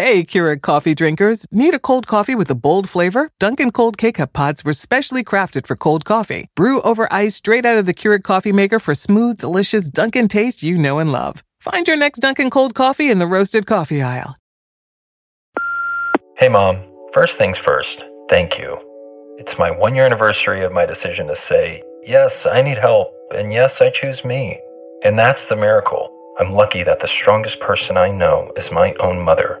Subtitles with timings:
[0.00, 1.44] Hey, Keurig coffee drinkers.
[1.50, 3.32] Need a cold coffee with a bold flavor?
[3.40, 6.46] Dunkin' Cold K-Cup pods were specially crafted for cold coffee.
[6.54, 10.62] Brew over ice straight out of the Keurig coffee maker for smooth, delicious Dunkin' taste
[10.62, 11.42] you know and love.
[11.58, 14.36] Find your next Dunkin' Cold coffee in the roasted coffee aisle.
[16.36, 16.78] Hey, Mom.
[17.12, 18.78] First things first, thank you.
[19.36, 23.52] It's my one year anniversary of my decision to say, yes, I need help, and
[23.52, 24.60] yes, I choose me.
[25.02, 26.08] And that's the miracle.
[26.38, 29.60] I'm lucky that the strongest person I know is my own mother.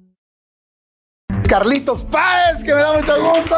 [1.51, 3.55] Carlitos Páez, que me da mucho gusto.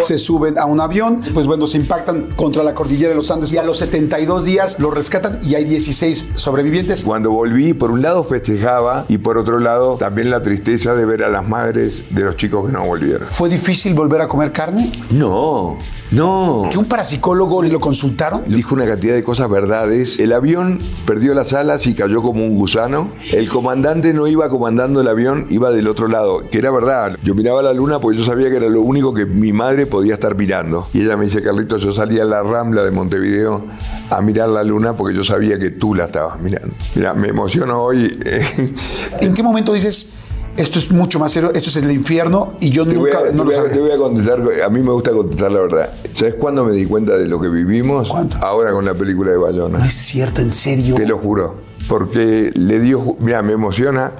[0.00, 3.52] Se suben a un avión, pues bueno, se impactan contra la cordillera de los Andes
[3.52, 7.04] y a los 72 días los rescatan y hay 16 sobrevivientes.
[7.04, 11.24] Cuando volví, por un lado festejaba y por otro lado también la tristeza de ver
[11.24, 13.28] a las madres de los chicos que no volvieron.
[13.30, 14.90] ¿Fue difícil volver a comer carne?
[15.10, 15.76] No,
[16.12, 16.68] no.
[16.70, 18.44] ¿Que un parapsicólogo lo consultaron?
[18.46, 20.18] Dijo una cantidad de cosas verdades.
[20.18, 23.10] El avión perdió las alas y cayó como un gusano.
[23.30, 27.18] El comandante no iba comandando el avión, iba del otro lado, que era verdad.
[27.26, 30.14] Yo miraba la luna porque yo sabía que era lo único que mi madre podía
[30.14, 30.86] estar mirando.
[30.94, 33.64] Y ella me dice, Carlitos, yo salía a la rambla de Montevideo
[34.10, 36.72] a mirar la luna porque yo sabía que tú la estabas mirando.
[36.94, 38.16] Mira, me emociono hoy.
[38.24, 38.72] eh,
[39.20, 40.10] ¿En qué momento dices,
[40.56, 43.32] esto es mucho más serio, esto es el infierno y yo Te voy, nunca a,
[43.32, 43.72] no lo sabía?
[43.72, 45.90] te voy a contestar, a mí me gusta contestar la verdad.
[46.14, 48.08] ¿Sabes cuándo me di cuenta de lo que vivimos?
[48.08, 48.36] ¿Cuándo?
[48.36, 49.78] Ahora con la película de Bayona.
[49.78, 50.94] No es cierto, en serio.
[50.94, 51.56] Te lo juro.
[51.88, 54.12] Porque le dio, mira, me emociona,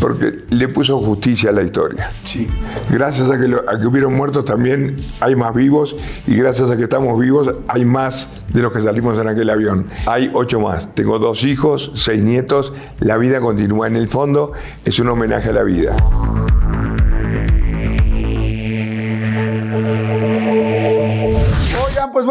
[0.00, 2.10] porque le puso justicia a la historia.
[2.24, 2.46] Sí.
[2.90, 6.76] Gracias a que, lo- a que hubieron muertos también hay más vivos y gracias a
[6.76, 9.86] que estamos vivos hay más de los que salimos en aquel avión.
[10.06, 10.94] Hay ocho más.
[10.94, 12.72] Tengo dos hijos, seis nietos.
[13.00, 13.86] La vida continúa.
[13.86, 14.52] En el fondo
[14.84, 15.96] es un homenaje a la vida.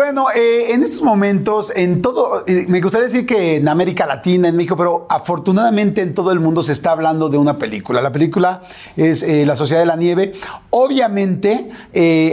[0.04, 4.50] Bueno, eh, en estos momentos, en todo, eh, me gustaría decir que en América Latina,
[4.50, 8.02] en México, pero afortunadamente en todo el mundo se está hablando de una película.
[8.02, 8.62] La película
[8.98, 10.34] es eh, La Sociedad de la Nieve.
[10.72, 11.70] Obviamente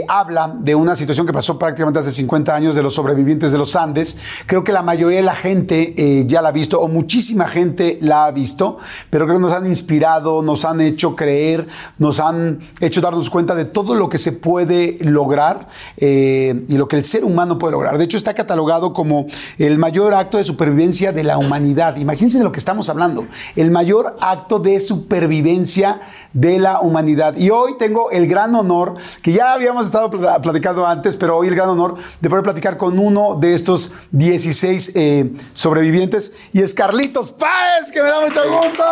[0.09, 3.77] habla de una situación que pasó prácticamente hace 50 años de los sobrevivientes de los
[3.77, 4.17] Andes.
[4.47, 8.25] Creo que la mayoría de la gente ya la ha visto, o muchísima gente la
[8.25, 8.79] ha visto,
[9.09, 11.67] pero creo que nos han inspirado, nos han hecho creer,
[11.99, 15.67] nos han hecho darnos cuenta de todo lo que se puede lograr
[15.97, 17.97] y lo que el ser humano puede lograr.
[17.97, 19.25] De hecho, está catalogado como
[19.57, 21.95] el mayor acto de supervivencia de la humanidad.
[21.95, 23.25] Imagínense de lo que estamos hablando.
[23.55, 26.01] El mayor acto de supervivencia
[26.33, 27.35] de la humanidad.
[27.37, 31.47] Y hoy tengo el gran honor, que ya habíamos estado pl- platicando antes, pero hoy
[31.49, 36.33] el gran honor de poder platicar con uno de estos 16 eh, sobrevivientes.
[36.53, 38.83] Y es Carlitos Páez, que me da mucho gusto.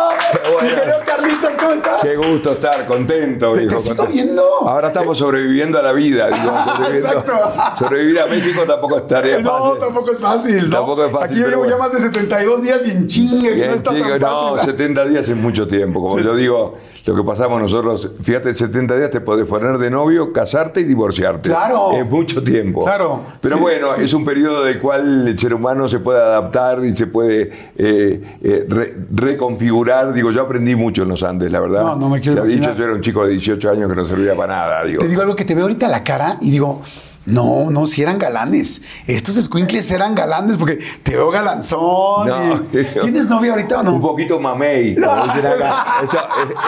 [0.44, 0.68] Mi bueno.
[0.80, 2.00] querido Carlitos, ¿cómo estás?
[2.02, 3.52] Qué gusto estar contento.
[3.52, 4.22] Te- te viejo, sigo contento.
[4.24, 4.42] viendo.
[4.68, 6.28] Ahora estamos sobreviviendo a la vida.
[6.30, 7.32] sobreviviendo- Exacto.
[7.78, 10.64] Sobrevivir a México tampoco es tarea No, tampoco es fácil.
[10.64, 10.76] ¿no?
[10.76, 13.72] Tampoco es fácil, Aquí yo ya más de 72 días y en chingue, que no
[13.74, 14.70] está tan no, fácil.
[14.72, 16.00] 70 días es mucho tiempo.
[16.00, 16.74] Como yo digo,
[17.06, 21.48] lo que pasamos nosotros, fíjate, 70 días te podés poner de novio, casarte y divorciarte.
[21.50, 21.92] Claro.
[21.92, 22.84] Es mucho tiempo.
[22.84, 23.60] Claro, Pero sí.
[23.62, 27.50] bueno, es un periodo del cual el ser humano se puede adaptar y se puede
[27.76, 30.12] eh, eh, re- reconfigurar.
[30.12, 31.82] Digo, yo aprendí mucho en los Andes, la verdad.
[31.82, 32.78] No, no me quiero Te he dicho, imaginar.
[32.78, 34.84] yo era un chico de 18 años que no servía para nada.
[34.84, 35.00] Digo.
[35.00, 36.80] Te digo algo que te veo ahorita la cara y digo,
[37.26, 38.82] no, no, si eran galanes.
[39.06, 42.28] Estos squinkles eran galanes porque te veo galanzón.
[42.28, 43.94] No, y- eso- ¿Tienes novia ahorita o no?
[43.94, 44.96] Un poquito mamey,
[45.46, 45.84] acá.
[46.02, 46.18] Eso,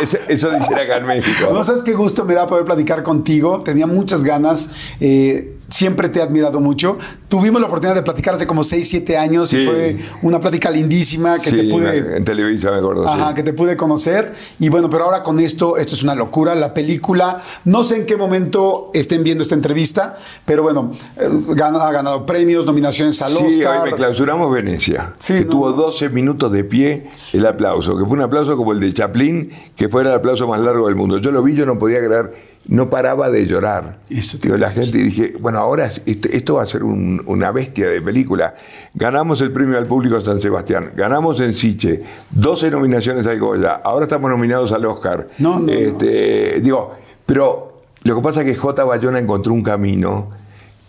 [0.02, 1.50] eso, eso dicen acá en México.
[1.52, 3.62] No sabes qué gusto me da poder platicar contigo.
[3.62, 4.70] Tenía muchas ganas.
[5.00, 6.98] eh, siempre te he admirado mucho.
[7.28, 9.68] Tuvimos la oportunidad de platicar hace como 6, 7 años y Sí.
[9.68, 12.16] fue una plática lindísima que Sí, te pude.
[12.18, 13.08] en Televisa me acuerdo.
[13.08, 13.34] Ajá, sí.
[13.36, 14.32] que te pude conocer.
[14.58, 16.54] Y bueno, pero ahora con esto, esto es una locura.
[16.54, 21.86] La película, no sé en qué momento estén viendo esta entrevista, pero bueno, eh, gana-
[21.86, 23.82] ha ganado premios, nominaciones al Sí, Oscar.
[23.84, 25.14] hoy me clausuramos Venecia.
[25.18, 25.50] Sí, que no.
[25.50, 29.50] tuvo 12 minutos de pie el aplauso, que fue un aplauso como el de Chaplin,
[29.74, 31.18] que fuera el aplauso más largo del mundo.
[31.18, 33.98] Yo lo vi, yo no podía creer, no paraba de llorar.
[34.08, 37.22] Eso te Digo, la gente y dije, bueno, ahora es- esto, va a ser un-
[37.26, 38.54] una bestia de película.
[38.94, 44.04] Ganamos el premio al público San Sebastián, ganamos en Siche, 12 nominaciones al Goya, ahora
[44.04, 45.28] estamos nominados al Oscar.
[45.38, 45.72] No, no, no.
[45.72, 46.94] Este, Digo,
[47.26, 48.84] pero lo que pasa es que J.
[48.84, 50.30] Bayona encontró un camino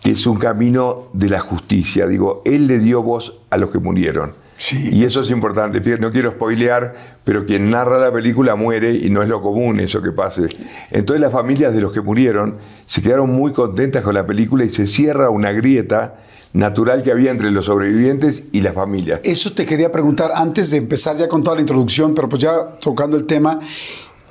[0.02, 2.06] que es un camino de la justicia.
[2.06, 4.34] Digo, él le dio voz a los que murieron.
[4.56, 4.90] Sí.
[4.92, 5.80] Y eso es importante.
[5.80, 9.80] Fíjate, no quiero spoilear, pero quien narra la película muere y no es lo común
[9.80, 10.46] eso que pase.
[10.90, 14.70] Entonces las familias de los que murieron se quedaron muy contentas con la película y
[14.70, 16.16] se cierra una grieta
[16.54, 19.20] natural que había entre los sobrevivientes y las familias.
[19.24, 22.78] Eso te quería preguntar antes de empezar ya con toda la introducción, pero pues ya
[22.80, 23.58] tocando el tema.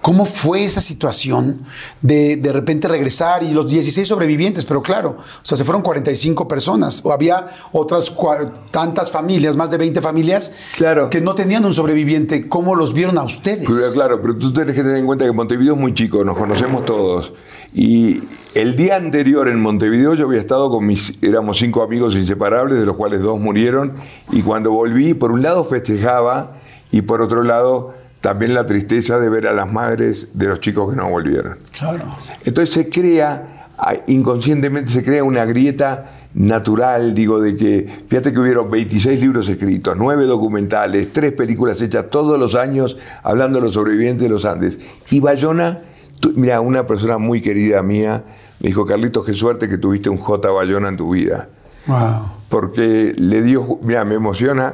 [0.03, 1.61] ¿Cómo fue esa situación
[2.01, 4.65] de de repente regresar y los 16 sobrevivientes?
[4.65, 9.71] Pero claro, o sea, se fueron 45 personas o había otras cua- tantas familias, más
[9.71, 11.09] de 20 familias, Claro.
[11.09, 12.50] que no tenían un sobreviviente.
[12.50, 13.65] ¿Cómo los vieron a ustedes?
[13.65, 16.38] Pero claro, pero tú tienes que tener en cuenta que Montevideo es muy chico, nos
[16.38, 17.31] conocemos todos.
[17.73, 18.19] Y
[18.53, 22.85] el día anterior en Montevideo yo había estado con mis, éramos cinco amigos inseparables, de
[22.85, 23.94] los cuales dos murieron.
[24.33, 26.57] Y cuando volví, por un lado festejaba
[26.91, 30.89] y por otro lado también la tristeza de ver a las madres de los chicos
[30.89, 31.57] que no volvieron.
[31.77, 32.05] Claro.
[32.45, 33.67] Entonces se crea,
[34.07, 39.95] inconscientemente se crea una grieta natural, digo, de que, fíjate que hubieron 26 libros escritos,
[39.97, 44.79] 9 documentales, 3 películas hechas todos los años hablando de los sobrevivientes de los Andes.
[45.11, 45.81] Y Bayona,
[46.21, 48.23] tú- mira, una persona muy querida mía
[48.61, 50.49] me dijo, Carlitos, qué suerte que tuviste un J.
[50.49, 51.49] Bayona en tu vida.
[51.87, 52.31] Wow.
[52.47, 54.73] Porque le dio, mira, me emociona,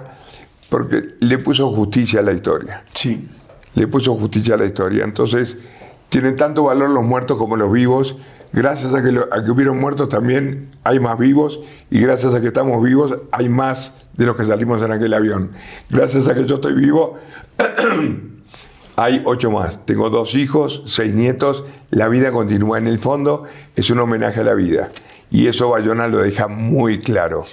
[0.70, 3.28] porque le puso justicia a la historia Sí.
[3.76, 5.04] Le puso justicia a la historia.
[5.04, 5.58] Entonces,
[6.10, 8.16] tienen tanto valor los muertos como los vivos.
[8.52, 9.10] Gracias a que,
[9.52, 11.60] hubieron muertos también hay más vivos
[11.92, 15.52] y gracias a que estamos vivos hay más de los que salimos en aquel avión.
[15.90, 17.20] Gracias a que yo estoy vivo
[18.96, 19.86] hay ocho más.
[19.86, 21.64] Tengo dos hijos, seis nietos.
[21.92, 22.80] La vida continúa.
[22.80, 23.44] En el fondo
[23.76, 24.90] es un homenaje a la vida.
[25.30, 27.46] Y eso Bayona lo deja muy claro.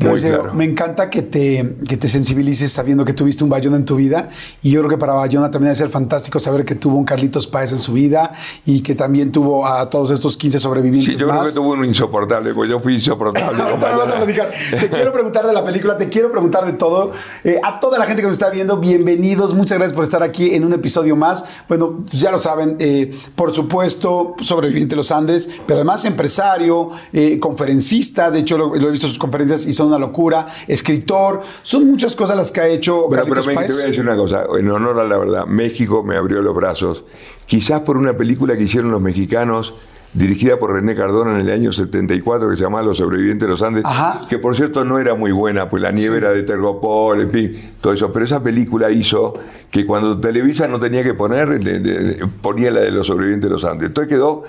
[0.00, 0.54] Muy Entonces, claro.
[0.54, 4.30] Me encanta que te, que te sensibilices sabiendo que tuviste un Bayona en tu vida.
[4.62, 7.46] Y yo creo que para Bayona también debe ser fantástico saber que tuvo un Carlitos
[7.46, 8.32] Páez en su vida
[8.64, 11.50] y que también tuvo a todos estos 15 sobrevivientes Sí, yo creo más.
[11.50, 13.62] que tuvo uno insoportable, porque yo fui insoportable.
[13.62, 14.50] Ahorita me vas a platicar.
[14.70, 17.12] Te quiero preguntar de la película, te quiero preguntar de todo.
[17.44, 19.54] Eh, a toda la gente que nos está viendo, bienvenidos.
[19.54, 21.44] Muchas gracias por estar aquí en un episodio más.
[21.68, 26.90] Bueno, pues ya lo saben, eh, por supuesto, sobreviviente de los Andes, pero además empresario,
[27.12, 28.30] eh, conferencista.
[28.30, 30.46] De hecho, lo, lo he visto en sus conferencias y son una locura.
[30.66, 31.40] Escritor.
[31.62, 34.44] Son muchas cosas las que ha hecho Bueno, pero te voy a decir una cosa,
[34.58, 37.04] en honor a la verdad, México me abrió los brazos,
[37.46, 39.74] quizás por una película que hicieron los mexicanos,
[40.12, 43.62] dirigida por René Cardona en el año 74, que se llamaba Los sobrevivientes de los
[43.62, 44.22] Andes, Ajá.
[44.28, 47.60] que por cierto no era muy buena, pues la nieve era de Tergopol, en fin,
[47.80, 49.34] todo eso, pero esa película hizo
[49.70, 53.48] que cuando Televisa no tenía que poner, le- le- le- ponía la de Los sobrevivientes
[53.48, 53.86] de los Andes.
[53.86, 54.42] Entonces quedó,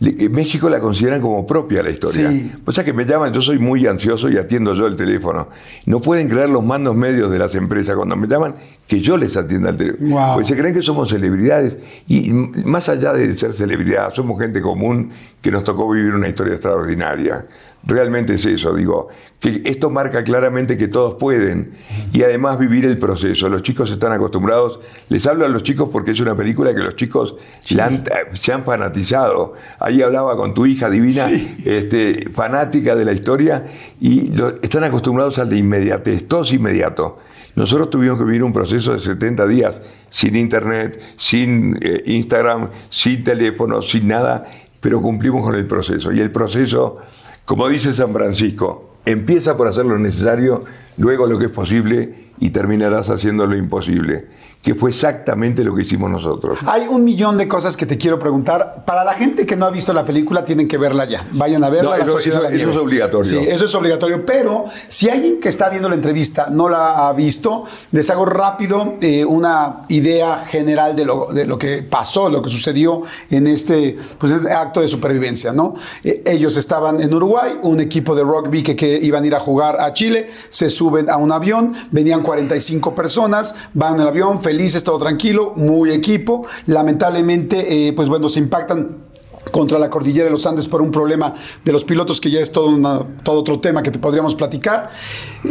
[0.00, 2.30] México la consideran como propia la historia.
[2.30, 2.52] Sí.
[2.64, 5.48] O sea que me llaman, yo soy muy ansioso y atiendo yo el teléfono.
[5.86, 8.56] No pueden creer los mandos medios de las empresas cuando me llaman
[8.86, 10.10] que yo les atienda el teléfono.
[10.10, 10.34] Wow.
[10.34, 11.78] Pues se creen que somos celebridades.
[12.08, 15.10] Y más allá de ser celebridad, somos gente común
[15.40, 17.46] que nos tocó vivir una historia extraordinaria.
[17.86, 19.08] Realmente es eso, digo,
[19.38, 21.72] que esto marca claramente que todos pueden
[22.14, 23.48] y además vivir el proceso.
[23.50, 26.96] Los chicos están acostumbrados, les hablo a los chicos porque es una película que los
[26.96, 27.36] chicos
[27.76, 29.52] la han- se han fanatizado.
[29.78, 31.26] Ahí hablaba con tu hija divina,
[31.64, 33.66] este, fanática de la historia,
[34.00, 37.18] y lo- están acostumbrados al de inmediatez, todo es inmediato.
[37.56, 43.22] Nosotros tuvimos que vivir un proceso de 70 días sin internet, sin eh, Instagram, sin
[43.22, 44.46] teléfono, sin nada,
[44.80, 46.10] pero cumplimos con el proceso.
[46.12, 46.96] Y el proceso,
[47.44, 50.60] como dice San Francisco, empieza por hacer lo necesario,
[50.96, 54.26] luego lo que es posible y terminarás haciendo lo imposible,
[54.64, 56.58] que fue exactamente lo que hicimos nosotros.
[56.66, 58.82] Hay un millón de cosas que te quiero preguntar.
[58.86, 61.26] Para la gente que no ha visto la película, tienen que verla ya.
[61.32, 61.90] Vayan a verla.
[61.90, 62.72] No, La eso- Sociedad de eso- la eso Nieve.
[62.72, 63.24] es obligatorio.
[63.24, 64.24] Sí, eso es obligatorio.
[64.24, 68.94] Pero si alguien que está viendo la entrevista no la ha visto, les hago rápido
[69.02, 73.98] eh, una idea general de lo, de lo que pasó, lo que sucedió en este,
[74.18, 75.52] pues, este acto de supervivencia.
[75.52, 75.74] ¿no?
[76.02, 79.40] Eh, ellos estaban en Uruguay, un equipo de rugby que, que iban a ir a
[79.40, 84.40] jugar a Chile, se suben a un avión, venían 45 personas, van en el avión,
[84.54, 86.46] felices, todo tranquilo, muy equipo.
[86.66, 89.02] Lamentablemente, eh, pues bueno, se impactan
[89.50, 91.34] contra la cordillera de los Andes por un problema
[91.64, 94.88] de los pilotos, que ya es todo, una- todo otro tema que te podríamos platicar.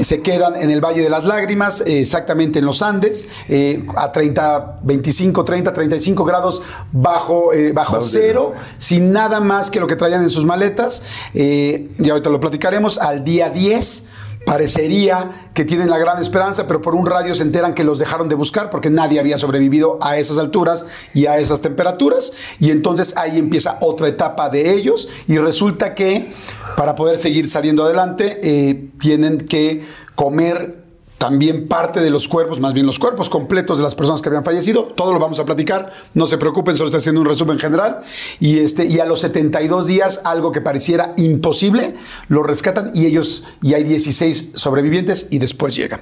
[0.02, 4.12] Se quedan en el Valle de las Lágrimas, eh, exactamente en los Andes, eh, a
[4.12, 9.86] 30, 25, 30, 35 grados bajo, eh, bajo Bajo cero, sin nada más que lo
[9.88, 11.04] que traían en sus maletas.
[11.34, 12.98] Y ahorita lo platicaremos.
[12.98, 14.06] Al día 10
[14.46, 18.30] parecería que tienen la gran esperanza, pero por un radio se enteran que los dejaron
[18.30, 22.34] de buscar porque nadie había sobrevivido a esas alturas y a esas temperaturas.
[22.60, 26.32] Y entonces ahí empieza otra etapa de ellos y resulta que
[26.76, 29.84] para poder seguir saliendo adelante eh, tienen que
[30.16, 30.83] comer
[31.24, 34.44] también parte de los cuerpos, más bien los cuerpos completos de las personas que habían
[34.44, 34.84] fallecido.
[34.84, 38.00] Todo lo vamos a platicar, no se preocupen, solo estoy haciendo un resumen general.
[38.42, 41.94] Y, este, y a los 72 días, algo que pareciera imposible,
[42.28, 46.02] lo rescatan y ellos, y hay 16 sobrevivientes y después llegan.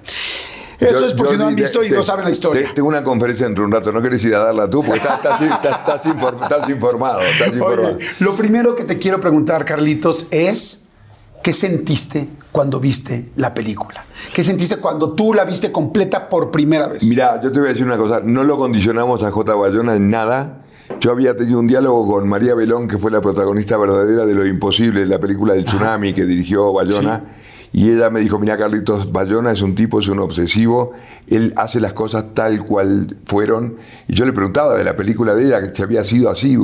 [0.80, 2.70] Eso Yo- es por si no han visto y no saben la historia.
[2.70, 4.98] te- tengo una conferencia dentro de un rato, no querés ir a darla tú, porque
[4.98, 7.20] estás, estás- estás- estás inform- estás informado.
[7.22, 7.96] Estás informado.
[7.98, 10.81] Oye, lo primero que te quiero preguntar, Carlitos, es
[11.42, 14.06] ¿qué sentiste cuando viste la película?
[14.34, 17.04] ¿Qué sentiste cuando tú la viste completa por primera vez?
[17.04, 19.56] Mira, yo te voy a decir una cosa, no lo condicionamos a J.
[19.56, 20.64] Bayona en nada,
[21.00, 24.46] Yo había tenido un diálogo con María Belón, que fue la protagonista verdadera de Lo
[24.46, 27.24] Imposible, la película del tsunami que dirigió Bayona.
[27.74, 30.92] Y ella me dijo, mira Carlitos, Bayona es un tipo, es un obsesivo,
[31.28, 33.78] él hace las cosas tal cual fueron.
[34.10, 36.58] Y yo le preguntaba de la película de ella, que se había sido así.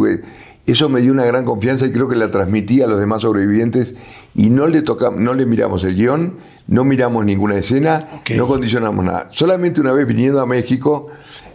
[0.66, 3.96] Eso me dio una gran confianza y creo que la transmití a los demás sobrevivientes
[4.38, 6.36] y no le toca, no le miramos el guion,
[6.68, 7.98] no miramos ninguna escena,
[8.38, 9.30] no condicionamos nada.
[9.32, 11.08] Solamente una vez viniendo a México,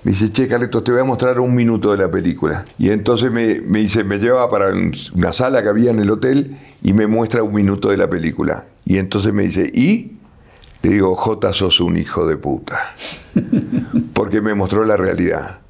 [0.03, 2.65] me dice, che, Carlitos, te voy a mostrar un minuto de la película.
[2.79, 4.73] Y entonces me, me dice, me lleva para
[5.15, 8.65] una sala que había en el hotel y me muestra un minuto de la película.
[8.85, 10.17] Y entonces me dice, ¿y?
[10.83, 12.95] Le digo, J, sos un hijo de puta.
[14.13, 15.62] Porque me mostró la realidad.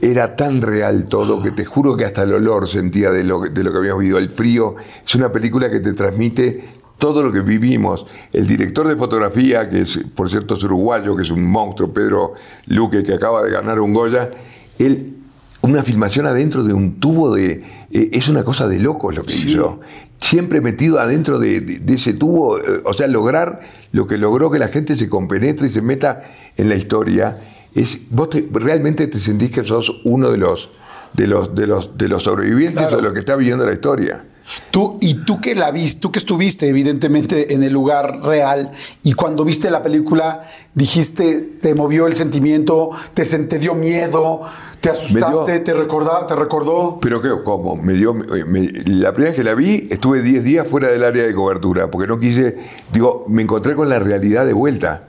[0.00, 3.64] Era tan real todo que te juro que hasta el olor sentía de lo, de
[3.64, 4.18] lo que habíamos vivido.
[4.18, 6.64] El frío es una película que te transmite
[6.98, 8.06] todo lo que vivimos.
[8.32, 12.34] El director de fotografía, que es, por cierto, es uruguayo, que es un monstruo, Pedro
[12.66, 14.30] Luque, que acaba de ganar un Goya,
[14.78, 15.14] él,
[15.62, 17.64] una filmación adentro de un tubo de...
[17.90, 19.80] Eh, es una cosa de loco lo que hizo.
[20.18, 23.60] Siempre metido adentro de, ese tubo, eh, o sea, lograr
[23.92, 26.22] lo que logró que la gente se compenetre y se meta
[26.56, 27.55] en la historia.
[27.76, 30.70] Es, vos realmente te sentís que sos uno de los,
[31.12, 34.24] de los, de los, de los sobrevivientes de lo que está viviendo la historia.
[34.70, 38.70] Tú, y tú que la viste, tú que estuviste evidentemente en el lugar real
[39.02, 43.24] y cuando viste la película dijiste, te movió el sentimiento, te,
[43.58, 44.42] dio miedo,
[44.78, 46.98] te asustaste, te, recordó, te recordó.
[47.00, 47.76] Pero qué, ¿cómo?
[47.76, 51.34] Me dio, la primera vez que la vi estuve 10 días fuera del área de
[51.34, 52.58] cobertura porque no quise,
[52.92, 55.08] digo, me encontré con la realidad de vuelta.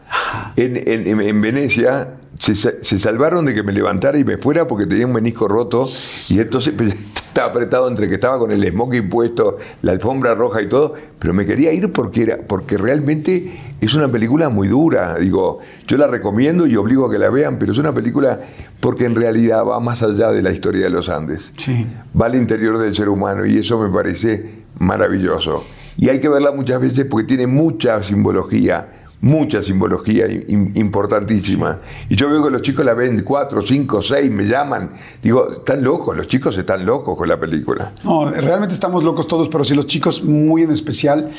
[0.56, 5.06] En, en, Venecia se, se, salvaron de que me levantara y me fuera porque tenía
[5.06, 5.86] un menisco roto
[6.30, 6.74] y entonces
[7.38, 11.34] estaba apretado entre que estaba con el smoking puesto, la alfombra roja y todo, pero
[11.34, 15.16] me quería ir porque, era, porque realmente es una película muy dura.
[15.20, 15.57] Digo,
[15.88, 18.40] yo la recomiendo y obligo a que la vean, pero es una película
[18.80, 21.52] porque en realidad va más allá de la historia de los Andes.
[21.58, 21.88] Sí.
[22.20, 25.66] Va al interior del ser humano y eso me parece maravilloso.
[25.98, 28.88] Y hay que verla muchas veces porque tiene mucha simbología
[29.22, 31.80] mucha simbología importantísima.
[32.10, 34.92] Y yo veo que los chicos la ven cuatro, cinco, seis, me llaman.
[35.22, 37.94] Digo, están locos, los chicos están locos con la película.
[38.04, 41.32] No, realmente estamos locos todos, pero sí los chicos muy en especial.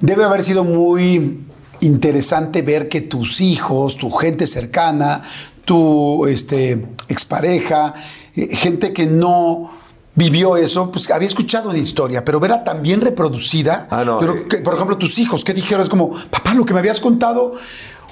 [0.00, 1.40] Debe haber sido muy
[1.80, 5.22] interesante ver que tus hijos, tu gente cercana,
[5.64, 7.94] tu este, expareja,
[8.34, 9.70] eh, gente que no
[10.14, 13.86] vivió eso, pues había escuchado una historia, pero verá tan bien reproducida.
[13.90, 14.62] Ah, no, eh.
[14.64, 15.82] por ejemplo, tus hijos, ¿qué dijeron?
[15.84, 17.54] Es como, papá, lo que me habías contado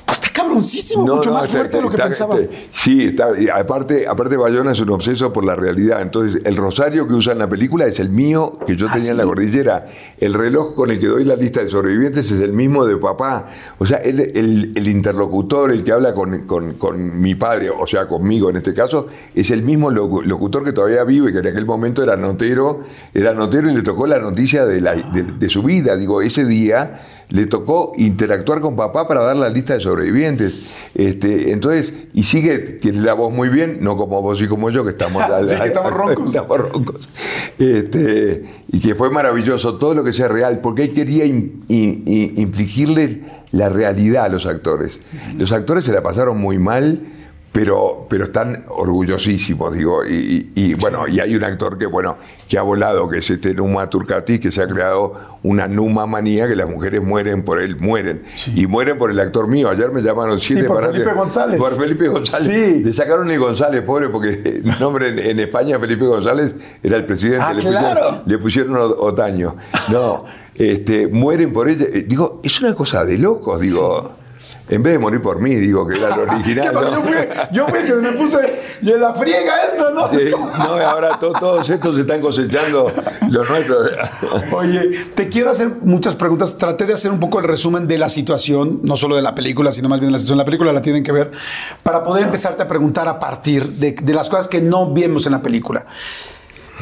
[0.08, 2.36] Está cabroncísimo, mucho más fuerte de lo que pensaba.
[2.72, 6.00] sí, está, aparte, aparte Bayona es un obseso por la realidad.
[6.00, 9.10] Entonces, el rosario que usa en la película es el mío que yo ¿Ah, tenía
[9.10, 9.88] en la cordillera.
[10.18, 13.46] El reloj con el que doy la lista de sobrevivientes es el mismo de papá.
[13.78, 14.20] O sea, el,
[14.76, 19.08] el, interlocutor, el que habla con, con, mi padre, o sea, conmigo en este caso,
[19.34, 22.80] es el mismo locutor que todavía vive, que en aquel momento era notero,
[23.12, 25.96] era notero y le tocó la noticia de, la, de su vida.
[25.96, 30.74] Digo, ese día le tocó interactuar con papá para dar la lista de sobrevivientes.
[30.94, 34.84] Este, entonces, y sigue, tiene la voz muy bien, no como vos y como yo,
[34.84, 36.26] que estamos, sí, que estamos roncos.
[36.26, 37.08] Estamos roncos.
[37.58, 43.18] Este, y que fue maravilloso, todo lo que sea real, porque él quería infligirles
[43.50, 45.00] la realidad a los actores.
[45.36, 47.00] Los actores se la pasaron muy mal
[47.56, 52.62] pero, pero están orgullosísimos, digo, y, bueno, y hay un actor que, bueno, que ha
[52.62, 56.68] volado, que es este Numa Turcati, que se ha creado una Numa manía que las
[56.68, 60.62] mujeres mueren por él, mueren, y mueren por el actor mío, ayer me llamaron siete
[60.62, 61.58] sí, por Felipe González.
[61.58, 62.46] Por Felipe González.
[62.46, 62.84] Sí.
[62.84, 67.42] Le sacaron el González, pobre, porque el nombre en, España, Felipe González, era el presidente,
[67.42, 68.00] ah, le, claro.
[68.00, 69.56] pusieron, le pusieron Otaño.
[69.90, 74.25] No, este, mueren por ella, digo, es una cosa de locos, digo...
[74.68, 76.72] En vez de morir por mí, digo que era lo original.
[76.72, 77.14] Yo, fui,
[77.52, 78.38] yo fui el que me puse
[78.82, 80.08] y en la friega esta, ¿no?
[80.58, 82.92] No, ahora todos estos se están cosechando
[83.30, 83.90] los nuestros.
[84.52, 86.58] Oye, te quiero hacer muchas preguntas.
[86.58, 89.70] Traté de hacer un poco el resumen de la situación, no solo de la película,
[89.70, 90.38] sino más bien de la situación.
[90.38, 91.30] La película la tienen que ver
[91.82, 95.32] para poder empezarte a preguntar a partir de, de las cosas que no vemos en
[95.32, 95.86] la película.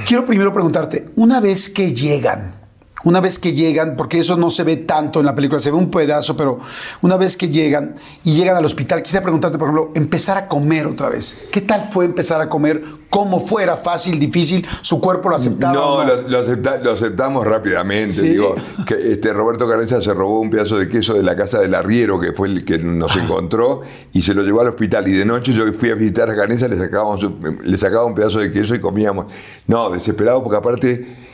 [0.06, 2.63] Quiero primero preguntarte, una vez que llegan,
[3.04, 5.76] una vez que llegan, porque eso no se ve tanto en la película, se ve
[5.76, 6.58] un pedazo, pero
[7.02, 7.94] una vez que llegan
[8.24, 11.38] y llegan al hospital, quisiera preguntarte, por ejemplo, empezar a comer otra vez.
[11.50, 12.82] ¿Qué tal fue empezar a comer?
[13.10, 13.76] ¿Cómo fuera?
[13.76, 14.66] ¿Fácil, difícil?
[14.80, 15.72] ¿Su cuerpo lo aceptaba?
[15.72, 18.22] No, Lo, aceptamos rápidamente.
[18.22, 18.56] Digo,
[18.86, 22.18] que este Roberto Carenza se robó un pedazo de queso de la casa del arriero,
[22.18, 23.20] que fue el que nos ah.
[23.22, 23.82] encontró,
[24.12, 25.06] y se lo llevó al hospital.
[25.06, 27.24] Y de noche yo fui a visitar a Carenza, le, sacábamos,
[27.62, 29.26] le sacaba un pedazo de queso y comíamos.
[29.66, 31.33] No, desesperado, porque aparte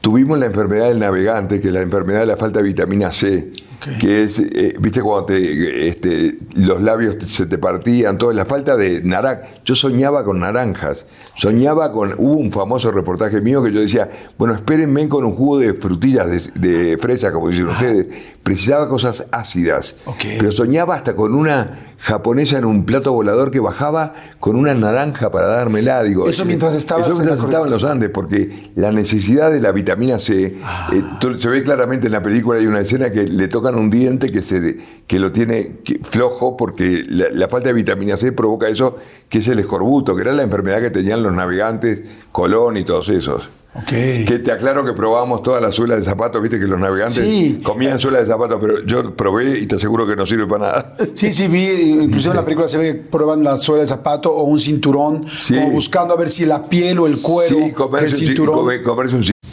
[0.00, 3.50] tuvimos la enfermedad del navegante, que es la enfermedad de la falta de vitamina C,
[3.98, 8.76] que es, eh, viste, cuando te, este, los labios se te partían, todo, la falta
[8.76, 9.48] de naranja.
[9.64, 14.54] Yo soñaba con naranjas, soñaba con, hubo un famoso reportaje mío que yo decía, bueno,
[14.54, 18.06] espérenme con un jugo de frutillas de, fresa, como dicen ustedes,
[18.42, 19.96] precisaba cosas ácidas,
[20.38, 25.30] pero soñaba hasta con una japonesa en un plato volador que bajaba con una naranja
[25.30, 26.02] para dármela.
[26.02, 29.70] Digo, eso mientras estabas eso mientras estaba en los Andes, porque la necesidad de la
[29.70, 30.90] vitamina C, ah.
[30.92, 31.02] eh,
[31.38, 34.42] se ve claramente en la película, hay una escena que le tocan un diente que,
[34.42, 38.96] se, que lo tiene flojo porque la, falta de vitamina C provoca eso,
[39.28, 42.02] que es el escorbuto, que era la enfermedad que tenían los navegantes,
[42.32, 43.50] Colón y todos esos.
[43.86, 48.00] Que te aclaro que probamos todas las suelas de zapatos, viste que los navegantes comían
[48.00, 50.96] suelas de zapatos, pero yo probé y te aseguro que no sirve para nada.
[51.14, 54.32] Sí, sí, vi, inclusive en la película se ve que prueban la suela de zapato
[54.32, 57.56] o un cinturón, como buscando a ver si la piel o el cuero
[58.00, 58.56] del cinturón.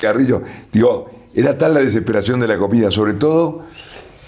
[0.00, 3.64] Carrillo, digo, era tal la desesperación de la comida, sobre todo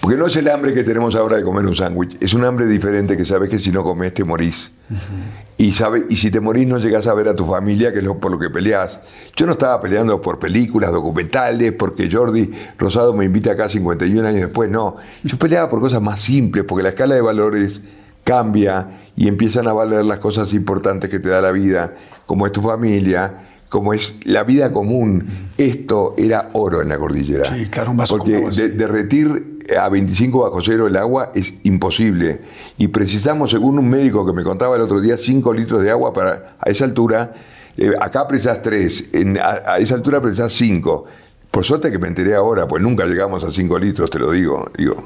[0.00, 2.66] porque no es el hambre que tenemos ahora de comer un sándwich, es un hambre
[2.66, 4.72] diferente que sabes que si no comes te morís.
[5.58, 8.04] y, sabe, y si te morís no llegas a ver a tu familia, que es
[8.04, 9.00] lo, por lo que peleas.
[9.36, 14.40] Yo no estaba peleando por películas, documentales, porque Jordi Rosado me invita acá 51 años
[14.40, 14.96] después, no.
[15.22, 17.80] Yo peleaba por cosas más simples, porque la escala de valores
[18.24, 21.94] cambia y empiezan a valer las cosas importantes que te da la vida,
[22.26, 27.44] como es tu familia, como es la vida común, esto era oro en la cordillera.
[27.44, 32.40] Sí, claro, un vaso Porque derretir a 25 bajo cero el agua es imposible.
[32.78, 36.12] Y precisamos, según un médico que me contaba el otro día, 5 litros de agua
[36.12, 37.32] para a esa altura.
[37.76, 41.04] Eh, acá precisas 3, a, a, esa altura precisas 5.
[41.52, 44.68] Por suerte que me enteré ahora, pues nunca llegamos a 5 litros, te lo digo.
[44.76, 44.96] digo.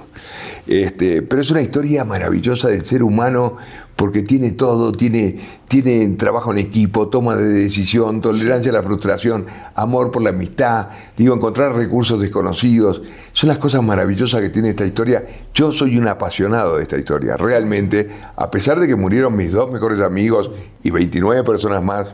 [0.66, 3.59] Este, pero es una historia maravillosa del ser humano
[3.97, 9.47] porque tiene todo, tiene, tiene trabajo en equipo, toma de decisión, tolerancia a la frustración,
[9.75, 13.03] amor por la amistad, digo, encontrar recursos desconocidos.
[13.33, 15.25] Son las cosas maravillosas que tiene esta historia.
[15.55, 19.71] Yo soy un apasionado de esta historia, realmente, a pesar de que murieron mis dos
[19.71, 20.51] mejores amigos
[20.83, 22.13] y 29 personas más,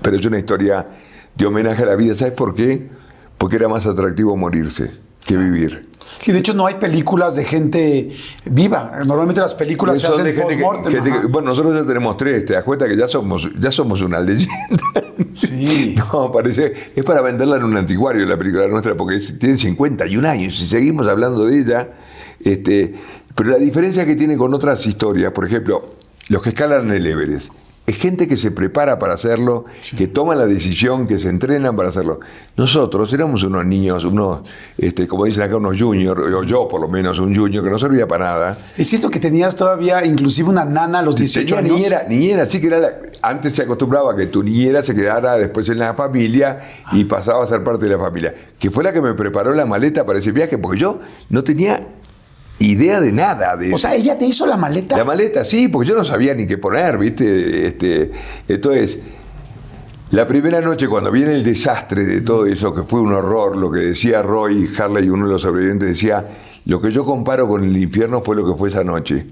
[0.00, 0.86] pero es una historia
[1.34, 2.14] de homenaje a la vida.
[2.14, 2.88] ¿Sabes por qué?
[3.36, 4.92] Porque era más atractivo morirse
[5.26, 5.93] que vivir.
[6.26, 9.00] Y de hecho no hay películas de gente viva.
[9.04, 11.30] Normalmente las películas se hacen post-mortem.
[11.30, 14.82] Bueno, nosotros ya tenemos tres, te das cuenta que ya somos, ya somos una leyenda.
[15.34, 15.96] Sí.
[16.12, 20.60] No, parece, es para venderla en un anticuario la película nuestra, porque tiene 51 años
[20.60, 21.88] y seguimos hablando de ella.
[22.40, 22.94] Este,
[23.34, 25.94] pero la diferencia que tiene con otras historias, por ejemplo,
[26.28, 27.50] los que escalan el Everest,
[27.86, 29.66] es gente que se prepara para hacerlo,
[29.96, 32.20] que toma la decisión, que se entrenan para hacerlo.
[32.56, 34.40] Nosotros éramos unos niños, unos,
[34.78, 37.78] este, como dicen acá, unos juniors, o yo por lo menos, un junior que no
[37.78, 38.58] servía para nada.
[38.76, 41.76] Es cierto que tenías todavía inclusive una nana a los 18 años.
[41.76, 45.68] Niñera, niñera, sí que era antes se acostumbraba a que tu niñera se quedara después
[45.68, 47.06] en la familia y ah.
[47.08, 48.34] pasaba a ser parte de la familia.
[48.58, 51.86] Que fue la que me preparó la maleta para ese viaje, porque yo no tenía
[52.70, 53.56] idea de nada.
[53.56, 54.96] De, o sea, ella te hizo la maleta.
[54.96, 57.66] La maleta, sí, porque yo no sabía ni qué poner, ¿viste?
[57.66, 58.10] Este,
[58.48, 59.00] entonces,
[60.10, 63.70] la primera noche, cuando viene el desastre de todo eso, que fue un horror, lo
[63.70, 66.24] que decía Roy Harley, uno de los sobrevivientes, decía,
[66.66, 69.26] lo que yo comparo con el infierno fue lo que fue esa noche.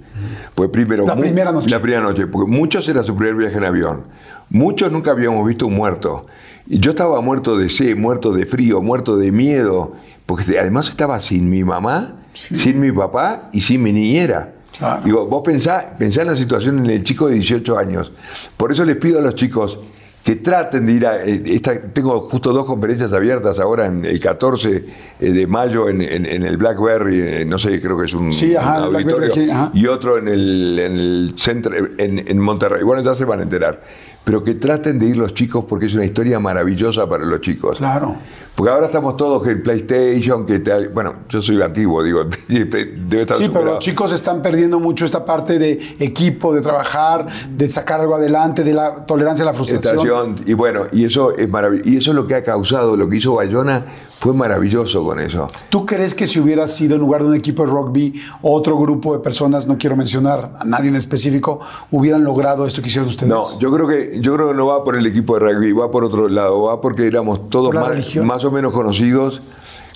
[0.55, 1.69] Pues primero, la primera noche.
[1.69, 4.05] La primera noche, porque muchos era su primer viaje en avión.
[4.51, 6.27] Muchos nunca habíamos visto un muerto.
[6.67, 9.93] Yo estaba muerto de sed, muerto de frío, muerto de miedo,
[10.27, 14.55] porque además estaba sin mi mamá sin mi papá y sin mi niñera.
[15.05, 18.11] Digo, vos pensá, pensá en la situación en el chico de 18 años.
[18.57, 19.79] Por eso les pido a los chicos
[20.25, 21.23] que traten de ir a...
[21.23, 24.85] eh, esta- tengo justo dos conferencias abiertas ahora en el 14
[25.19, 28.55] de mayo en, en- en el Blackberry, eh, no sé, creo que es un, Sí,
[28.55, 32.83] ajá, un auditorio, aquí, y otro en el, en el centro, en, en Monterrey.
[32.85, 33.83] Bueno, ya se van a enterar.
[34.25, 37.79] Pero que traten de ir los chicos porque es una historia maravillosa para los chicos.
[37.79, 38.17] Claro.
[38.55, 43.39] Porque ahora estamos todos en PlayStation, que te- bueno, yo soy antiguo, digo, debe estar
[43.39, 48.01] Sí, pero los chicos están perdiendo mucho esta parte de equipo, de trabajar, de sacar
[48.01, 49.95] algo adelante, de la tolerancia a la frustración.
[49.97, 51.89] Estación, y bueno, y eso es maravilloso.
[51.91, 53.87] Y eso es lo que ha causado, lo que hizo Bayona
[54.23, 55.49] fue maravilloso con eso.
[55.69, 59.15] ¿Tú crees que si hubiera sido en lugar de un equipo de rugby, otro grupo
[59.15, 61.59] de personas, no quiero mencionar a nadie en específico,
[61.91, 63.29] hubieran logrado esto que hicieron ustedes?
[63.29, 65.91] No, yo creo que yo creo que no va por el equipo de rugby, va
[65.91, 69.43] por otro lado, va porque éramos todos más, más o menos conocidos,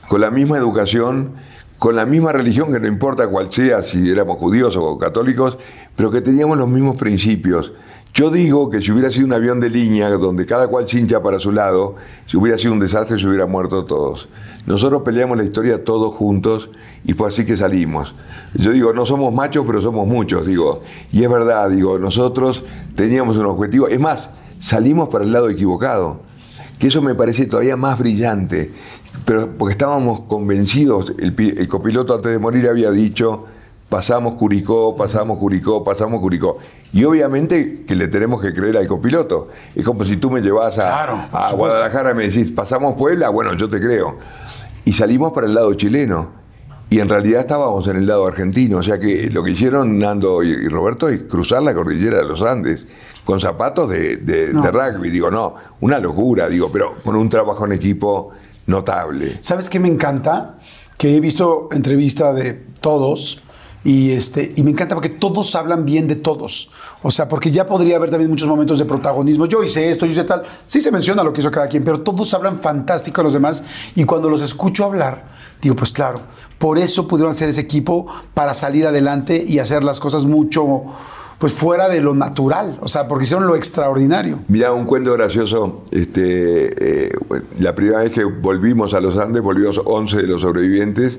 [0.08, 1.34] con la misma educación,
[1.78, 5.56] con la misma religión, que no importa cuál sea, si éramos judíos o católicos,
[5.94, 7.72] pero que teníamos los mismos principios.
[8.16, 11.38] Yo digo que si hubiera sido un avión de línea donde cada cual hincha para
[11.38, 14.26] su lado, si hubiera sido un desastre, se hubieran muerto todos.
[14.64, 16.70] Nosotros peleamos la historia todos juntos
[17.04, 18.14] y fue así que salimos.
[18.54, 20.82] Yo digo, no somos machos, pero somos muchos, digo.
[21.12, 23.86] Y es verdad, digo, nosotros teníamos un objetivo.
[23.86, 26.20] Es más, salimos para el lado equivocado.
[26.78, 28.72] Que eso me parece todavía más brillante.
[29.26, 33.44] Pero porque estábamos convencidos, el, el copiloto antes de morir había dicho,
[33.88, 36.58] pasamos Curicó, pasamos Curicó, pasamos Curicó.
[36.92, 39.48] Y obviamente que le tenemos que creer al copiloto.
[39.74, 41.52] Es como si tú me llevas a, Claro, a.
[41.52, 44.16] Guadalajara y me decís, pasamos Puebla, bueno, yo te creo.
[44.84, 46.44] Y salimos para el lado chileno.
[46.88, 48.78] Y en realidad estábamos en el lado argentino.
[48.78, 52.24] O sea que lo que hicieron Nando y, y Roberto es cruzar la cordillera de
[52.24, 52.86] los Andes
[53.24, 54.62] con zapatos de, de- No.
[54.62, 55.10] de rugby.
[55.10, 58.30] Digo, no, una locura, digo, pero con un trabajo en equipo
[58.66, 59.38] notable.
[59.40, 60.58] ¿Sabes qué me encanta?
[60.96, 63.42] Que he visto entrevista de todos
[63.86, 66.68] y, este, y me encanta porque todos hablan bien de todos.
[67.04, 69.46] O sea, porque ya podría haber también muchos momentos de protagonismo.
[69.46, 70.42] Yo hice esto, yo hice tal.
[70.66, 73.62] Sí se menciona lo que hizo cada quien, pero todos hablan fantástico a los demás.
[73.94, 75.26] Y cuando los escucho hablar,
[75.62, 76.18] digo, pues claro,
[76.58, 80.82] por eso pudieron hacer ese equipo para salir adelante y hacer las cosas mucho,
[81.38, 82.78] pues fuera de lo natural.
[82.80, 84.40] O sea, porque hicieron lo extraordinario.
[84.48, 85.84] Mirá, un cuento gracioso.
[85.90, 87.12] Este, eh,
[87.58, 91.18] la primera vez que volvimos a los Andes, volvimos 11 de los sobrevivientes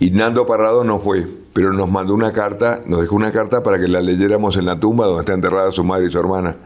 [0.00, 3.78] y Nando Parrado no fue, pero nos mandó una carta, nos dejó una carta para
[3.78, 6.56] que la leyéramos en la tumba donde está enterrada su madre y su hermana.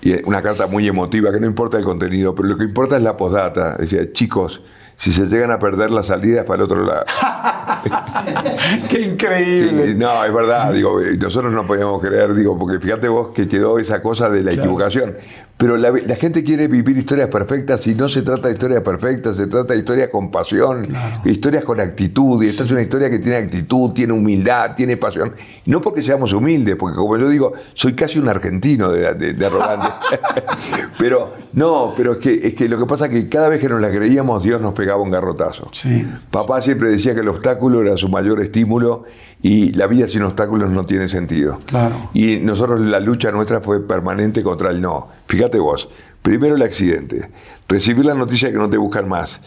[0.00, 2.96] Y eh, una carta muy emotiva, que no importa el contenido, pero lo que importa
[2.96, 3.76] es la postdata.
[3.76, 4.60] Decía, chicos,
[4.96, 7.04] si se llegan a perder las salidas para el otro lado.
[8.88, 9.88] ¡Qué increíble!
[9.88, 13.48] Sí, no, es verdad, digo, eh, nosotros no podíamos creer, digo, porque fíjate vos que
[13.48, 15.16] quedó esa cosa de la equivocación.
[15.56, 19.36] Pero la, la gente quiere vivir historias perfectas y no se trata de historias perfectas,
[19.36, 20.82] se trata de historias con pasión,
[21.24, 22.42] historias con actitud.
[22.42, 25.32] Y esta es una historia que tiene actitud, tiene humildad, tiene pasión.
[25.66, 29.46] No porque seamos humildes, porque como yo digo, soy casi un argentino de, de- de
[29.46, 29.86] arrogante.
[30.98, 33.68] pero no, pero es que, es que lo que pasa es que cada vez que
[33.68, 35.68] nos la creíamos, Dios nos pegaba un garrotazo.
[35.72, 36.04] Sí.
[36.32, 39.04] Papá siempre decía que el obstáculo era su mayor estímulo
[39.44, 41.58] y la vida sin obstáculos no tiene sentido.
[41.66, 42.08] Claro.
[42.14, 45.08] Y nosotros la lucha nuestra fue permanente contra el no.
[45.28, 45.90] Fíjate vos,
[46.22, 47.28] primero el accidente,
[47.68, 49.42] recibir la noticia de que no te buscan más,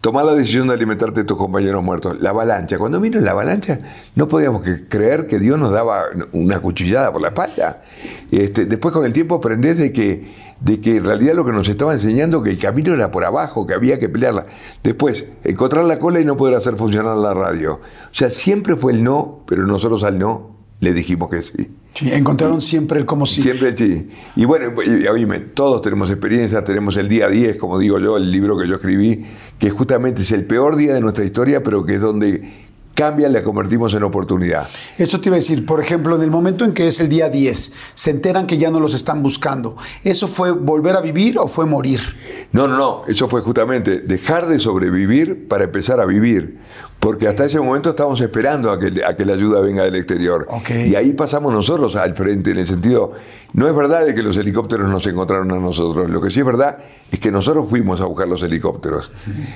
[0.00, 2.78] tomar la decisión de alimentarte de tus compañeros muertos, la avalancha.
[2.78, 3.78] Cuando vino la avalancha
[4.14, 7.82] no podíamos que- creer que Dios nos daba una cuchillada por la espalda.
[8.30, 11.68] Este, después con el tiempo aprendés de que, de que en realidad lo que nos
[11.68, 14.46] estaba enseñando que el camino era por abajo, que había que pelearla.
[14.82, 17.74] Después, encontrar la cola y no poder hacer funcionar la radio.
[17.74, 21.68] O sea, siempre fue el no, pero nosotros al no le dijimos que sí.
[21.94, 23.42] Sí, encontraron siempre el como si.
[23.42, 24.08] Siempre sí.
[24.36, 28.30] Y bueno, y, oíme, todos tenemos experiencias, tenemos el día 10, como digo yo, el
[28.30, 29.24] libro que yo escribí,
[29.58, 32.70] que justamente es el peor día de nuestra historia, pero que es donde
[33.02, 34.68] cambia, la convertimos en oportunidad.
[34.96, 37.28] Eso te iba a decir, por ejemplo, en el momento en que es el día
[37.28, 39.76] 10, se enteran que ya no los están buscando.
[40.04, 42.00] ¿Eso fue volver a vivir o fue morir?
[42.52, 46.58] No, no, no, eso fue justamente dejar de sobrevivir para empezar a vivir.
[47.00, 50.46] Porque hasta ese momento estábamos esperando a que, a que la ayuda venga del exterior.
[50.88, 53.10] Y ahí pasamos nosotros al frente, en el sentido,
[53.54, 56.46] no es verdad de que los helicópteros nos encontraron a nosotros, lo que sí es
[56.46, 56.78] verdad
[57.10, 59.10] es que nosotros fuimos a buscar los helicópteros.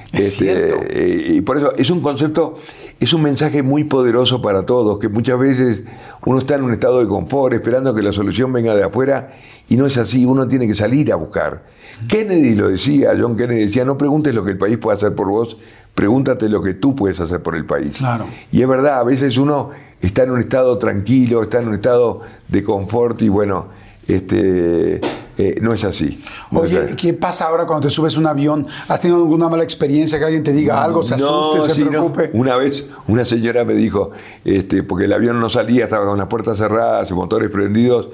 [0.06, 0.74] Este, Es cierto.
[0.90, 2.58] eh, y por eso es un concepto,
[2.98, 5.82] es un mensaje muy poderoso para todos, que muchas veces
[6.24, 9.34] uno está en un estado de confort esperando que la solución venga de afuera
[9.68, 11.62] y no es así, uno tiene que salir a buscar.
[12.08, 15.28] Kennedy lo decía, John Kennedy decía, no preguntes lo que el país puede hacer por
[15.28, 15.56] vos,
[15.94, 17.92] pregúntate lo que tú puedes hacer por el país.
[17.98, 18.26] Claro.
[18.52, 22.22] Y es verdad, a veces uno está en un estado tranquilo, está en un estado
[22.48, 23.66] de confort y bueno,
[24.06, 25.00] este,
[25.38, 26.22] eh, no es así.
[26.50, 26.96] No es Oye, así.
[26.96, 28.66] ¿qué pasa ahora cuando te subes a un avión?
[28.88, 30.18] ¿Has tenido alguna mala experiencia?
[30.18, 31.90] Que alguien te diga algo, se asuste, se sí, no.
[31.90, 32.30] preocupe.
[32.32, 34.12] Una vez una señora me dijo,
[34.44, 38.08] este, porque el avión no salía, estaba con las puertas cerradas motores prendidos,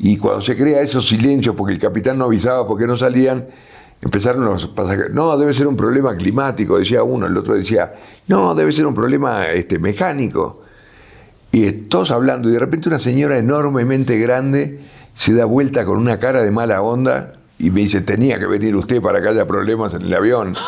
[0.00, 3.48] Y cuando se crea esos silencios, porque el capitán no avisaba porque no salían,
[4.00, 7.94] empezaron los pasajeros, no, debe ser un problema climático, decía uno, el otro decía,
[8.28, 10.62] no, debe ser un problema este, mecánico.
[11.50, 14.80] Y todos hablando, y de repente una señora enormemente grande
[15.18, 18.76] se da vuelta con una cara de mala onda y me dice, tenía que venir
[18.76, 20.54] usted para que haya problemas en el avión.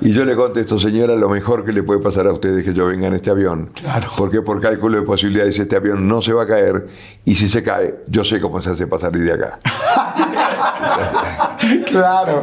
[0.00, 2.72] Y yo le contesto, señora, lo mejor que le puede pasar a usted es que
[2.72, 3.68] yo venga en este avión.
[3.74, 4.08] Claro.
[4.16, 6.86] Porque por cálculo de posibilidades este avión no se va a caer
[7.24, 9.58] y si se cae, yo sé cómo se hace para salir de acá.
[11.86, 12.42] claro.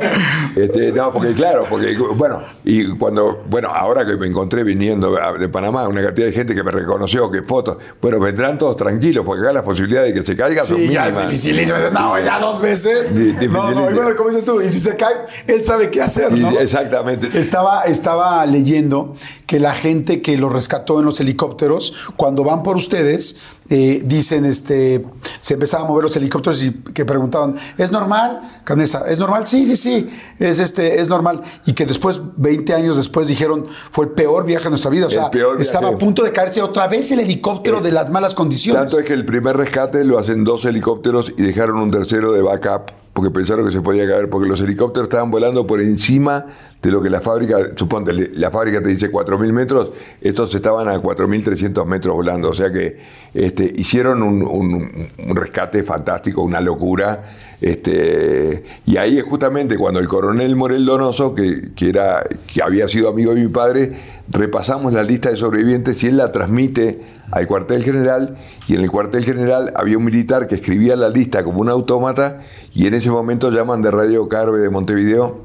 [0.56, 5.50] Este, no, porque claro, porque bueno, y cuando, bueno, ahora que me encontré viniendo de
[5.50, 9.42] Panamá, una cantidad de gente que me reconoció, que fotos, bueno, vendrán todos tranquilos, porque
[9.44, 11.18] acá las posibilidades de que se caiga son Sí, ya mínimas.
[11.18, 11.78] es dificilísimo.
[11.92, 13.12] No, ya dos veces.
[13.12, 13.72] No, no, y dificilísimo.
[13.94, 15.14] bueno, como dices tú, y si se cae,
[15.48, 16.52] él sabe qué hacer, Y- ¿no?
[16.52, 17.30] Exactamente.
[17.38, 19.16] Estaba, estaba leyendo
[19.48, 24.46] que la gente que los rescató en los helicópteros, cuando van por ustedes, eh, dicen,
[24.46, 25.06] este,
[25.40, 28.62] se empezaban a mover los helicópteros y que preguntaban, ¿es normal?
[28.64, 29.48] Canesa, ¿es normal?
[29.48, 31.42] Sí, sí, sí, es, este, es normal.
[31.66, 35.08] Y que después, 20 años después, dijeron, fue el peor viaje de nuestra vida.
[35.08, 38.84] O sea, estaba a punto de caerse otra vez el helicóptero de las malas condiciones.
[38.84, 42.42] Tanto es que el primer rescate lo hacen dos helicópteros y dejaron un tercero de
[42.42, 46.48] backup porque pensaron que se podía caer, porque los helicópteros estaban volando por encima
[46.82, 51.02] de lo que la fábrica, suponte, la fábrica te dice 4.000 metros, estos estaban a
[51.02, 52.98] 4.300 metros volando, o sea que
[53.34, 60.58] este, hicieron un rescate fantástico, una locura, este, y ahí es justamente cuando el coronel
[60.58, 62.22] Morel Donoso, que, que era,
[62.54, 63.94] que había sido amigo de mi padre,
[64.30, 68.90] repasamos la lista de sobrevivientes y él la transmite al cuartel general y en el
[68.90, 72.40] cuartel general había un militar que escribía la lista como un autómata
[72.74, 75.42] y en ese momento llaman de Radio Carve de Montevideo,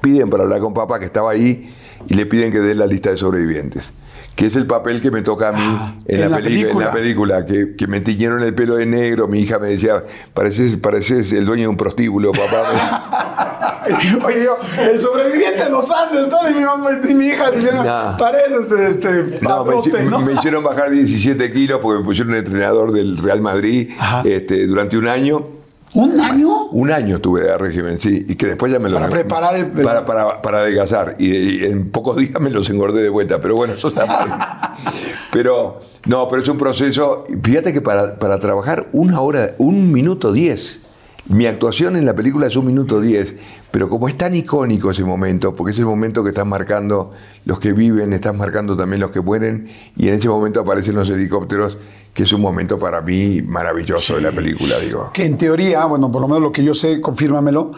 [0.00, 1.68] piden para hablar con papá que estaba ahí
[2.06, 3.92] y le piden que dé la lista de sobrevivientes.
[4.36, 6.54] Que es el papel que me toca a mí Ah, en, en la, la peli-
[6.56, 6.86] en película.
[6.86, 10.76] la película, que, que me tiñeron el pelo de negro, mi hija me decía, pareces,
[10.78, 13.84] pareces el dueño de un prostíbulo, papá.
[14.24, 16.48] Oye, yo, el sobreviviente de los Andes, ¿no?
[16.48, 18.16] Y mi, mamá, y mi hija diciendo, No.
[18.18, 20.20] pareces este, No, me, ¿no?
[20.20, 23.90] me hicieron bajar 17 kilos porque me pusieron entrenador del Real Madrid
[24.24, 25.59] este, durante un año.
[25.94, 26.66] ¿Un año?
[26.70, 29.66] Un año estuve de régimen, sí, y que después ya me lo Para preparar el-
[29.66, 31.16] para, para, para adelgazar.
[31.18, 34.76] Y, y en pocos días me los engordé de vuelta, pero bueno, eso está
[35.32, 37.24] Pero, no, pero es un proceso.
[37.42, 40.80] Fíjate que para, para trabajar una hora, un minuto diez.
[41.28, 43.36] Mi actuación en la película es un minuto diez,
[43.70, 47.10] pero como es tan icónico ese momento, porque es el momento que están marcando
[47.44, 51.08] los que viven, están marcando también los que mueren, y en ese momento aparecen los
[51.08, 51.78] helicópteros,
[52.12, 55.10] que es un momento para mí maravilloso de la película, digo.
[55.12, 57.70] Que en teoría, bueno, por lo menos lo que yo sé, confírmamelo,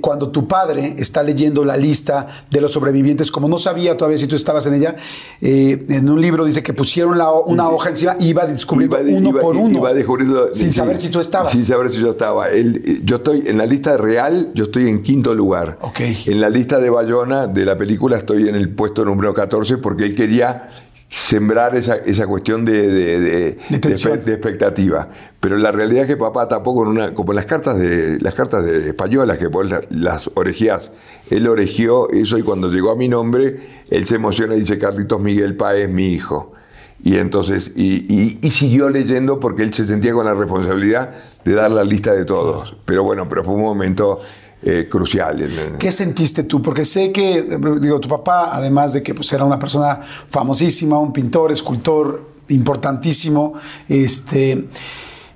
[0.00, 4.26] cuando tu padre está leyendo la lista de los sobrevivientes, como no sabía todavía si
[4.26, 4.96] tú estabas en ella,
[5.40, 9.04] eh, en un libro dice que pusieron la una hoja encima y iba descubriendo Iba
[9.06, 9.78] de- uno iba- por uno.
[9.78, 11.52] iba descubriendo- sin saber si tú estabas.
[11.52, 12.48] Sin saber si yo estaba.
[13.04, 15.78] Yo estoy en la lista real, yo estoy en quinto lugar.
[15.80, 16.00] Ok.
[16.26, 20.04] En la lista de Bayona de la película estoy en el puesto número 14 porque
[20.04, 20.68] él quería
[21.14, 25.08] sembrar esa, esa cuestión de, de, expectativa.
[25.40, 28.64] Pero la realidad es que papá tapó con una, como las cartas de las cartas
[28.64, 30.90] de españolas que vos las, las orejías.
[31.28, 35.20] Él oregió eso y cuando llegó a mi nombre, él se emociona y dice Carlitos
[35.20, 36.52] Miguel Páez, mi hijo.
[37.04, 41.10] Y entonces, y, y- y siguió leyendo porque él se sentía con la responsabilidad
[41.44, 42.76] de dar la lista de todos.
[42.86, 44.20] Pero bueno, pero fue un momento
[44.62, 45.76] eh, crucial.
[45.78, 46.62] ¿Qué sentiste tú?
[46.62, 51.12] Porque sé que, digo, tu papá, además de que pues, era una persona famosísima, un
[51.12, 53.54] pintor, escultor importantísimo,
[53.88, 54.68] este,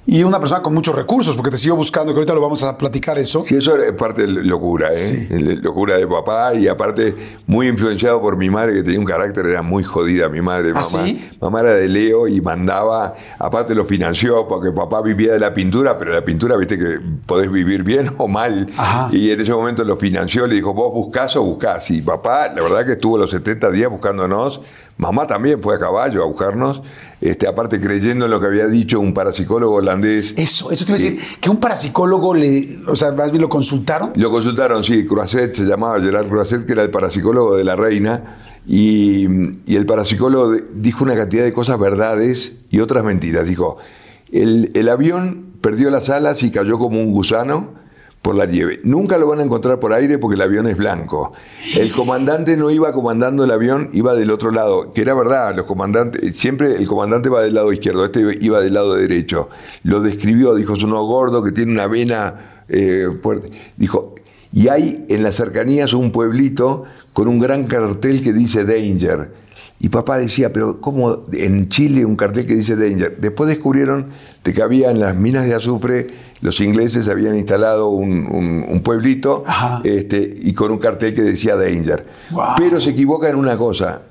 [0.06, 2.78] y una persona con muchos recursos, porque te sigo buscando, que ahorita lo vamos a
[2.78, 3.42] platicar eso.
[3.44, 4.96] Sí, eso es parte de locura, ¿eh?
[4.96, 5.28] Sí.
[5.56, 7.14] Locura de papá y aparte
[7.46, 10.70] muy influenciado por mi madre que tenía un carácter, era muy jodida mi madre.
[10.70, 11.28] ¿Ah, mamá, sí?
[11.40, 15.98] mamá era de Leo y mandaba, aparte lo financió porque papá vivía de la pintura,
[15.98, 18.68] pero la pintura, viste que podés vivir bien o mal.
[18.76, 19.08] Ajá.
[19.12, 21.90] Y en ese momento lo financió, le dijo, vos buscás o buscás.
[21.90, 24.60] Y papá, la verdad que estuvo los 70 días buscándonos.
[24.98, 26.80] Mamá también fue a caballo a buscarnos,
[27.20, 30.32] este, aparte creyendo en lo que había dicho un parapsicólogo holandés.
[30.38, 33.48] Eso, eso te iba a decir, que un parapsicólogo le, o sea, más bien lo
[33.50, 34.12] consultaron.
[34.16, 38.38] Lo consultaron, sí, Croisset, se llamaba Gerard Croisset, que era el parapsicólogo de la reina,
[38.66, 39.26] y,
[39.66, 43.46] y el parapsicólogo dijo una cantidad de cosas verdades y otras mentiras.
[43.46, 43.76] Dijo,
[44.32, 47.85] el, el avión perdió las alas y cayó como un gusano
[48.26, 48.80] por la nieve.
[48.82, 51.32] Nunca lo van a encontrar por aire porque el avión es blanco.
[51.76, 55.64] El comandante no iba comandando el avión, iba del otro lado, que era verdad, los
[55.64, 59.48] comandantes, siempre el comandante va del lado izquierdo, este iba del lado derecho.
[59.84, 63.48] Lo describió, dijo, es uno gordo que tiene una vena eh, fuerte.
[63.76, 64.16] Dijo,
[64.52, 69.45] y hay en las cercanías un pueblito con un gran cartel que dice Danger.
[69.78, 73.18] Y papá decía, pero ¿cómo en Chile un cartel que dice Danger?
[73.20, 74.06] Después descubrieron
[74.42, 76.06] de que había en las minas de azufre,
[76.40, 79.44] los ingleses habían instalado un, un- un pueblito
[79.84, 82.06] este, y con un cartel que decía Danger.
[82.56, 84.02] Pero se equivoca en una cosa.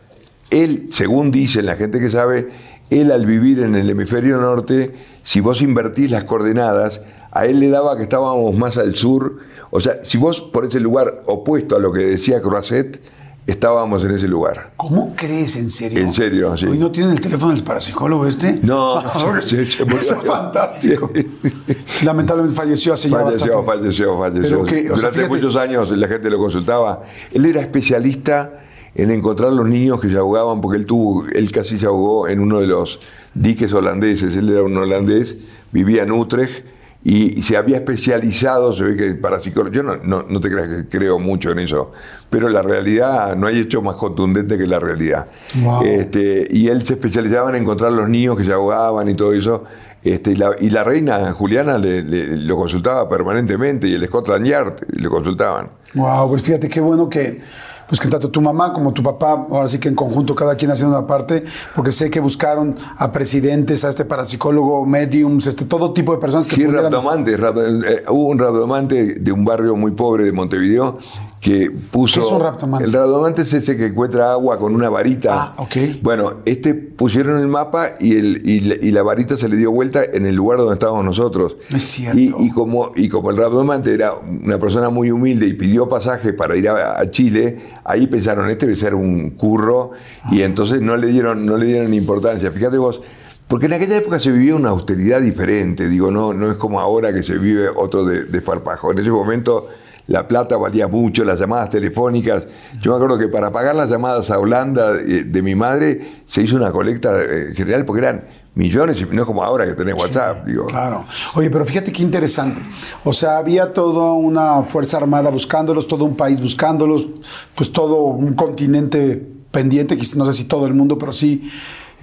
[0.51, 2.47] Él, según dicen la gente que sabe,
[2.91, 4.91] él al vivir en el hemisferio norte,
[5.23, 7.01] si vos invertís las coordenadas,
[7.32, 9.39] a él le daba que estábamos más al sur.
[9.71, 13.01] O sea, si vos por ese lugar opuesto a lo que decía Croisset,
[13.47, 14.71] estábamos en ese lugar.
[14.75, 15.99] ¿Cómo crees, en serio?
[15.99, 16.65] En serio, sí.
[16.65, 18.60] ¿Hoy no tienen el teléfono del parapsicólogo este?
[18.63, 19.01] No,
[19.47, 19.99] se- se murió.
[19.99, 21.12] Está fantástico.
[22.03, 23.65] Lamentablemente falleció hace ya Falleció, bastante.
[23.65, 24.65] falleció, falleció.
[24.67, 27.03] Sea, Durante fíjate- muchos años la gente lo consultaba.
[27.31, 28.62] Él era especialista
[28.95, 32.39] en encontrar los niños que se ahogaban, porque él tuvo, él casi se ahogó en
[32.39, 32.99] uno de los
[33.34, 34.36] diques holandeses.
[34.38, 35.36] Él era un holandés,
[35.71, 36.65] vivía en Utrecht
[37.08, 39.76] y se había especializado, se ve que para psicólogos.
[39.78, 41.91] Yo no, no, no te creas que creo mucho en eso,
[42.32, 45.28] pero la realidad no hay hecho más contundente que la realidad.
[45.62, 45.84] Wow.
[45.86, 49.63] Este, y él se especializaba en encontrar los niños que se ahogaban y todo eso.
[50.04, 54.46] Este, y, la, y la reina Juliana le- le- lo consultaba permanentemente y el Scotland
[54.46, 55.70] Yard lo consultaban.
[55.94, 57.39] Wow, pues fíjate qué bueno que,
[57.88, 60.71] pues que tanto tu mamá como tu papá, ahora sí que en conjunto cada quien
[60.71, 61.43] haciendo una parte,
[61.76, 66.48] porque sé que buscaron a presidentes, a este parapsicólogo, mediums, este, todo tipo de personas
[66.48, 66.91] que Sí, pudieran...
[66.91, 70.98] rabdomante, rab- eh, hubo un rabdomante de un barrio muy pobre de Montevideo
[71.45, 72.21] que puso...
[72.21, 72.86] ¿Qué es un rabdomante?
[72.86, 75.29] El rabdomante es ese que encuentra agua con una varita.
[75.31, 75.75] Ah, ok.
[76.01, 79.69] Bueno, este pusieron el mapa y, el, y, la, y la varita se le dio
[79.69, 81.55] vuelta en el lugar donde estábamos nosotros.
[81.69, 82.17] No es cierto.
[82.17, 86.34] Y, y como, y como el rabdomante era una persona muy humilde y pidió pasaje
[86.34, 89.91] para ir a, a Chile, ahí pensaron, este debe ser un curro,
[90.31, 90.45] y Ah.
[90.45, 92.49] entonces no le dieron, no le dieron importancia.
[92.49, 93.01] Fíjate vos,
[93.47, 97.13] porque en aquella época se vivía una austeridad diferente, digo, no, no es como ahora
[97.13, 98.91] que se vive otro de- desparpajo.
[98.91, 99.67] En ese momento
[100.08, 102.44] la plata valía mucho, las llamadas telefónicas.
[102.80, 106.41] Yo me acuerdo que para pagar las llamadas a Holanda de, de mi madre se
[106.41, 109.96] hizo una colecta eh, general porque eran millones, y no es como ahora que tenés
[109.96, 110.46] WhatsApp.
[110.46, 110.65] Digo.
[110.68, 111.06] Claro.
[111.36, 112.62] Oye, pero fíjate qué interesante.
[113.04, 117.08] O sea, había toda una fuerza armada buscándolos, todo un país buscándolos,
[117.54, 121.50] pues todo un continente pendiente, quizás no sé si todo el mundo, pero sí,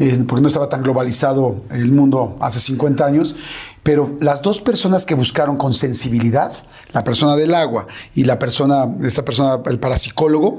[0.02, 3.36] eh, porque no estaba tan globalizado el mundo hace 50 años.
[3.84, 6.52] Pero las dos personas que buscaron con sensibilidad,
[6.92, 10.58] la persona del agua y la persona, esta persona, el parapsicólogo,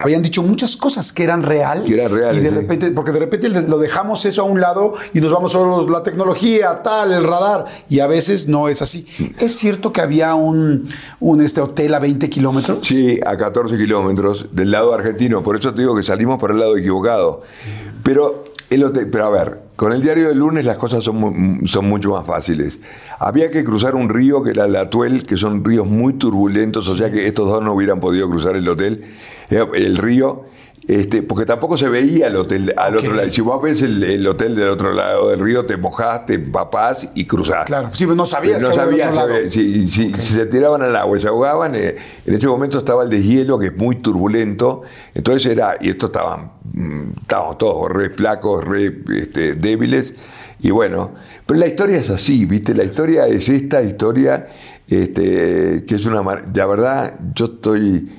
[0.00, 1.84] Habían dicho muchas cosas que eran real.
[1.84, 2.54] Que eran reales, Y de sí.
[2.54, 6.02] repente, porque de repente lo dejamos eso a un lado y nos vamos solo la
[6.02, 7.66] tecnología, tal, el radar.
[7.88, 9.06] Y a veces no es así.
[9.38, 10.88] ¿Es cierto que había un,
[11.20, 12.78] un este hotel a 20 kilómetros?
[12.82, 15.42] Sí, a 14 kilómetros del lado argentino.
[15.42, 17.42] Por eso te digo que salimos por el lado equivocado.
[18.02, 21.86] Pero, el hotel- pero a ver, con el diario del lunes las cosas son, son
[21.88, 22.78] mucho más fáciles.
[23.18, 26.96] Había que cruzar un río que era el Atuel, que son ríos muy turbulentos, o
[26.96, 29.04] sea que estos dos no hubieran podido cruzar el hotel,
[29.50, 30.44] el río.
[30.88, 33.30] Este, porque tampoco se veía el hotel al otro lado.
[33.30, 37.06] Si vos ves el, el hotel del otro lado del río, te mojás, te empapás
[37.14, 37.66] y cruzás.
[37.66, 41.16] Claro, sí, pero no sabías no sabías, sabías, si, si- si se tiraban al agua
[41.16, 44.82] y se ahogaban, eh, en ese momento estaba el deshielo que es muy turbulento,
[45.14, 50.14] entonces era, y estos estaban, mm, estábamos todos re flacos, re este, débiles,
[50.60, 51.12] y bueno,
[51.46, 52.74] pero la historia es así, ¿viste?
[52.74, 54.48] La historia es esta historia,
[54.88, 58.16] este, que es una, la verdad, yo estoy...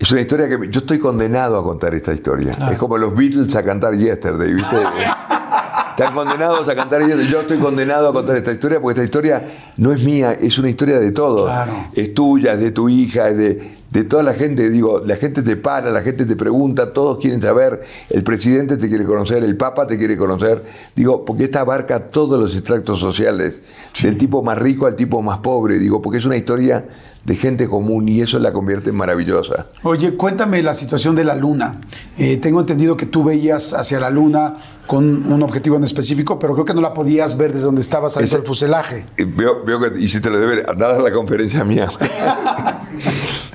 [0.00, 2.52] Es una historia que yo estoy condenado a contar esta historia.
[2.72, 4.76] Es como los Beatles a cantar Yesterday, ¿viste?
[5.90, 7.26] Están condenados a cantar Yesterday.
[7.26, 9.44] Yo estoy condenado a contar esta historia porque esta historia
[9.76, 11.44] no es mía, es una historia de todos.
[11.44, 11.72] Claro.
[11.94, 15.42] Es tuya, es de tu hija, es de, de toda la gente, digo, la gente
[15.42, 19.56] te para, la gente te pregunta, todos quieren saber, el presidente te quiere conocer, el
[19.56, 20.64] papa te quiere conocer,
[20.94, 23.62] digo, porque esta abarca todos los extractos sociales,
[24.02, 26.84] del tipo más rico al tipo más pobre, digo, porque es una historia
[27.24, 29.66] de gente común y eso la convierte en maravillosa.
[29.82, 31.80] Oye, cuéntame la situación de la luna.
[32.16, 36.54] Eh, tengo entendido que tú veías hacia la luna con un objetivo en específico, pero
[36.54, 39.04] creo que no la podías ver desde donde estabas ahí el fuselaje.
[39.16, 41.90] Eh, Veo, veo que hiciste lo de ver, andar a la conferencia mía.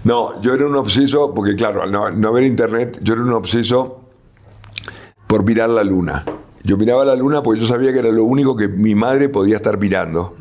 [0.05, 3.33] no, yo era un obseso, porque claro, al no, no haber internet, yo era un
[3.33, 4.01] obseso
[5.27, 6.23] por mirar la luna.
[6.63, 9.57] Yo miraba la luna porque yo sabía que era lo único que mi madre podía
[9.57, 10.33] estar mirando.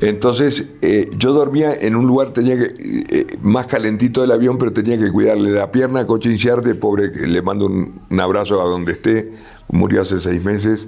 [0.00, 2.74] Entonces, eh, yo dormía en un lugar tenía que,
[3.10, 7.10] eh, más calentito del avión, pero tenía que cuidarle la pierna a Coche Inciarte, pobre,
[7.10, 9.32] que le mando un, un abrazo a donde esté,
[9.68, 10.86] murió hace seis meses.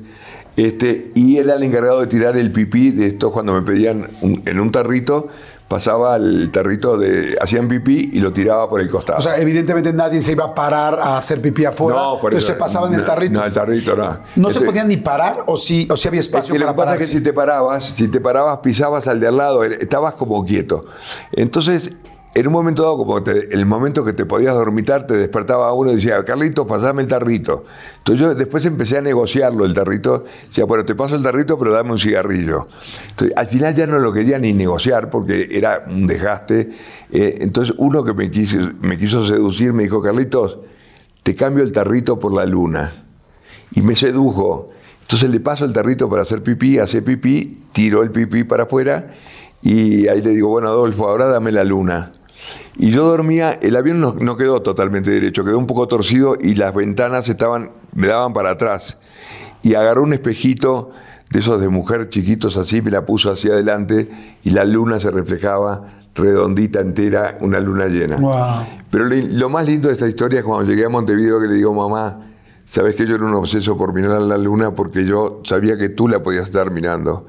[0.57, 4.43] Este, y era el encargado de tirar el pipí de esto cuando me pedían un-
[4.47, 5.27] en un tarrito,
[5.71, 7.39] pasaba el tarrito de.
[7.41, 9.21] hacían pipí y lo tiraba por el costado.
[9.21, 12.39] O sea, evidentemente nadie se iba a parar a hacer pipí afuera, No, por pero
[12.39, 13.35] eso- se pasaba en el no, tarrito.
[13.35, 14.19] No, el tarrito no.
[14.35, 16.73] ¿No se Este- podía ni parar o sí, o sí había es espacio lo para
[16.73, 17.13] que pasa es pararse?
[17.13, 20.45] que si te parabas, si te parabas, pisabas al de al lado, era- estabas como
[20.45, 20.87] quieto.
[21.31, 21.91] Entonces,
[22.33, 25.97] en un momento dado, como el momento que te podías dormitar, te despertaba uno y
[25.97, 27.65] decía, Carlitos, pasame el tarrito.
[27.99, 30.25] Entonces yo después empecé a negociarlo el tarrito.
[30.47, 32.69] Decía, bueno, te paso el tarrito, pero dame un cigarrillo.
[33.11, 36.71] Entonces, al final ya no lo quería ni negociar porque era un desgaste.
[37.11, 40.59] Eh, entonces uno que me quiso, me quiso seducir me dijo, Carlitos,
[41.25, 43.07] te cambio el tarrito por la luna
[43.73, 44.71] y me sedujo.
[45.03, 49.11] Entonces le paso el tarrito para hacer pipí, hace pipí, tiro el pipí para afuera
[49.63, 52.13] y ahí le digo, bueno Adolfo, ahora dame la luna.
[52.83, 56.55] Y yo dormía, el avión no, no quedó totalmente derecho, quedó un poco torcido y
[56.55, 58.97] las ventanas estaban, me daban para atrás.
[59.63, 60.91] Y agarró un espejito
[61.31, 64.09] de esos de mujer chiquitos así, me la puso hacia adelante
[64.43, 68.17] y la luna se reflejaba redondita entera, una luna llena.
[68.17, 68.67] Wow.
[68.91, 71.55] Pero lo, lo más lindo de esta historia es cuando llegué a Montevideo que le
[71.57, 72.31] digo, mamá,
[72.65, 76.09] sabes que yo era un obseso por mirar la luna porque yo sabía que tú
[76.09, 77.27] la podías estar mirando.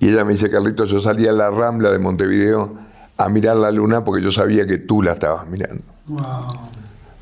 [0.00, 2.87] Y ella me dice, Carlitos, yo salía a la rambla de Montevideo
[3.18, 5.82] a mirar la luna porque yo sabía que tú la estabas mirando.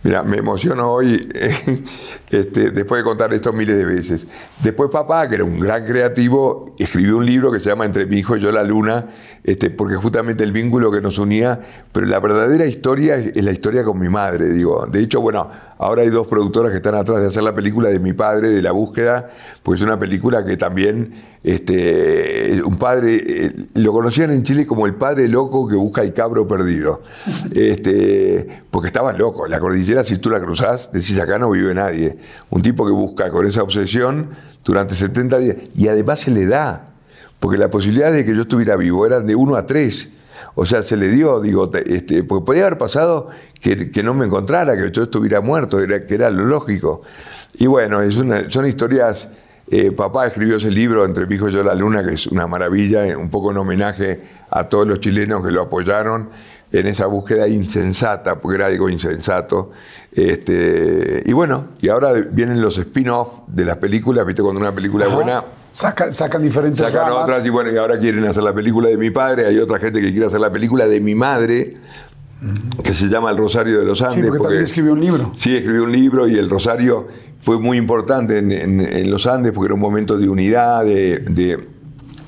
[0.03, 1.83] Mira, me emociono hoy eh,
[2.31, 4.29] este, después de contar esto miles de veces.
[4.63, 8.19] Después papá, que era un gran creativo, escribió un libro que se llama Entre mi
[8.19, 9.07] hijo y yo la luna,
[9.47, 11.61] este, porque justamente el vínculo que nos unía,
[11.93, 14.87] pero la verdadera historia es, la historia con mi madre, digo.
[14.91, 18.01] De hecho, bueno, ahora hay dos productoras que están atrás de hacer la película de
[18.01, 19.31] mi padre, de la búsqueda,
[19.63, 24.85] pues es una película que también, este, un padre, eh, lo conocían en Chile como
[24.85, 27.03] el padre loco que busca el cabro perdido.
[27.55, 32.19] Este, porque estaba loco, la cordillera si tú la cruzás, decís acá no vive nadie.
[32.51, 34.31] Un tipo que busca con esa obsesión
[34.65, 36.96] durante 70 días y además se le da,
[37.47, 40.09] porque la posibilidad de que yo estuviera vivo eran de 1 a 3.
[40.57, 43.29] O sea, se le dio, digo, te- este, porque podía haber pasado
[43.61, 47.03] que, que no me encontrara, que yo estuviera muerto, era, que era lo lógico.
[47.57, 49.29] Y bueno, es una- son historias.
[49.71, 52.49] eh, papá escribió ese libro, Entre mi hijo y yo la luna, que es una
[52.49, 54.21] maravilla, eh, un poco en homenaje
[54.51, 56.31] a todos los chilenos que lo apoyaron
[56.73, 59.71] en esa búsqueda insensata, porque era algo insensato.
[60.13, 65.05] Este, y bueno, y ahora vienen los spin-off de las películas, viste, cuando una película
[65.07, 65.45] es buena,
[65.77, 67.25] Saca- sacan diferentes sacan ramas.
[67.25, 70.01] otras y bueno, y ahora quieren hacer la película de mi padre, hay otra gente
[70.01, 71.77] que quiere hacer la película de mi madre,
[72.83, 74.15] que se llama El Rosario de los Andes.
[74.17, 75.33] Sí, porque también escribió un libro.
[75.37, 77.09] Sí, escribió un libro y el Rosario
[77.41, 81.19] fue muy importante en, en- en los Andes porque era un momento de unidad, de,
[81.29, 81.69] de-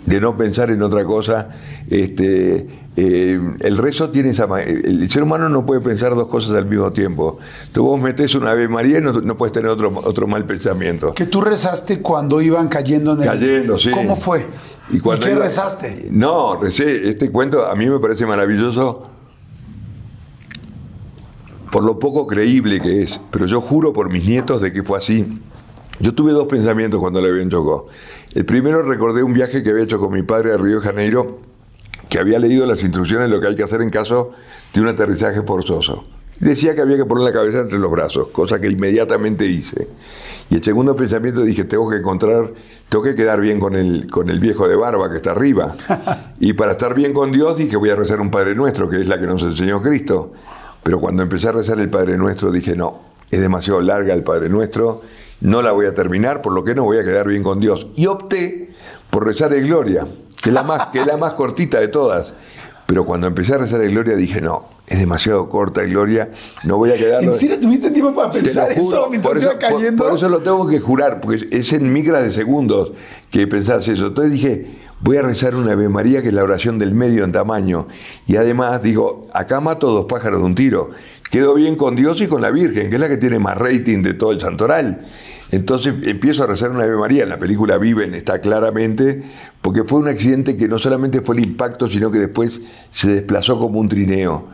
[0.05, 1.49] de no pensar en otra cosa.
[1.88, 2.66] Este,
[3.01, 4.44] eh, el rezo tiene esa...
[4.61, 7.38] El, ser humano no puede pensar dos cosas al mismo tiempo.
[7.72, 11.12] Tú vos metes una Ave María y no, no puedes tener otro, otro mal pensamiento.
[11.14, 13.26] Que tú rezaste cuando iban cayendo en el...
[13.26, 13.92] Cayendo, sí.
[13.92, 14.44] ¿Cómo fue?
[14.90, 16.09] ¿Y, cuando qué iba- rezaste?
[16.11, 17.09] No, recé.
[17.09, 19.07] Este cuento a mí me parece maravilloso
[21.70, 24.99] por lo poco creíble que es, pero yo juro por mis nietos de que fue
[24.99, 25.38] así.
[26.01, 27.86] Yo tuve dos pensamientos cuando el avión chocó.
[28.34, 31.38] El primero recordé un viaje que había hecho con mi padre a Río de Janeiro,
[32.09, 34.32] que había leído las instrucciones de lo que hay que hacer en caso
[34.72, 36.04] de un aterrizaje forzoso.
[36.40, 39.88] Decía que había que poner la cabeza entre los brazos, cosa que inmediatamente hice.
[40.50, 42.52] Y el segundo pensamiento dije, tengo que encontrar,
[42.88, 45.74] tengo que quedar bien con el, con el viejo de barba que está arriba.
[46.40, 49.09] Y para estar bien con Dios dije, voy a rezar un Padre Nuestro, que es
[49.09, 50.32] la que nos enseñó Cristo.
[50.84, 54.48] Pero cuando empecé a rezar el Padre Nuestro dije, no, es demasiado larga el Padre
[54.48, 55.02] Nuestro,
[55.40, 57.88] no la voy a terminar, por lo que no voy a quedar bien con Dios.
[57.96, 58.70] Y opté
[59.11, 60.06] por rezar el Gloria,
[60.43, 62.34] que es la más, que es la más cortita de todas.
[62.86, 66.30] Pero cuando empecé a rezar el Gloria dije, no, es demasiado corta Gloria,
[66.64, 67.22] no voy a quedar...
[67.22, 70.05] ¿En serio tuviste tiempo para pensar juro, eso mientras por iba eso, por- cayendo?
[70.05, 72.93] por eso lo tengo que jurar, porque es en micras de segundos
[73.30, 74.07] que pensás eso.
[74.07, 74.66] Entonces dije,
[75.01, 77.89] voy a rezar una Ave María que es la oración del medio en tamaño.
[78.26, 80.89] Y además digo, acá mato dos pájaros de un tiro.
[81.30, 84.01] Quedo bien con Dios y con la Virgen, que es la que tiene más rating
[84.01, 85.03] de todo el santoral.
[85.51, 87.22] Entonces empiezo a rezar una Ave María.
[87.22, 89.22] En la película Viven está claramente,
[89.62, 93.59] porque fue un accidente que no solamente fue el impacto, sino que después se desplazó
[93.59, 94.49] como un trineo.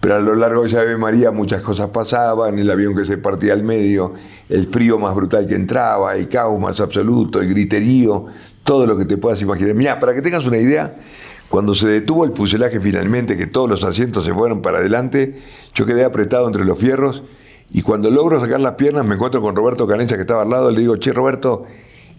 [0.00, 3.18] Pero a lo largo de esa Ave María muchas cosas pasaban, el avión que se
[3.18, 4.14] partía al medio,
[4.48, 8.26] el frío más brutal que entraba, el caos más absoluto, el griterío,
[8.64, 9.74] todo lo que te puedas imaginar.
[9.74, 10.96] Mira, para que tengas una idea,
[11.50, 15.42] cuando se detuvo el fuselaje finalmente, que todos los asientos se fueron para adelante,
[15.74, 17.22] yo quedé apretado entre los fierros
[17.72, 20.70] y cuando logro sacar las piernas me encuentro con Roberto Canencia que estaba al lado,
[20.70, 21.64] le digo, che Roberto,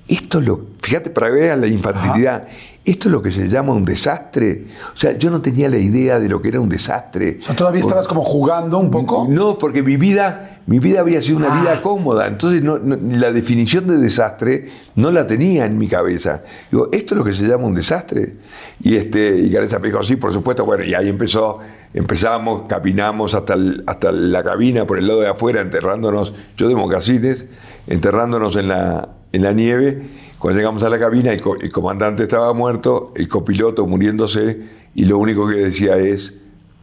[0.07, 2.47] esto es lo, fíjate para que veas la infantilidad,
[2.83, 4.65] esto es lo que se llama un desastre.
[4.95, 7.37] O sea, yo no tenía la idea de lo que era un desastre.
[7.39, 9.27] O sea, todavía estabas como jugando un poco.
[9.29, 12.25] No, porque mi vida, mi vida había sido una vida cómoda.
[12.27, 16.41] Entonces no- no- la definición de desastre no la tenía en mi cabeza.
[16.71, 18.37] Digo, esto es lo que se llama un desastre.
[18.81, 21.59] Y este, y me dijo, sí, por supuesto, bueno, y ahí empezó,
[21.93, 27.45] empezamos, caminamos hasta, hasta la cabina por el lado de afuera, enterrándonos, yo de mocasines,
[27.87, 30.01] enterrándonos en la, en la nieve.
[30.39, 35.17] Cuando llegamos a la cabina, el, el comandante estaba muerto, el copiloto muriéndose, y lo
[35.17, 36.33] único que decía es,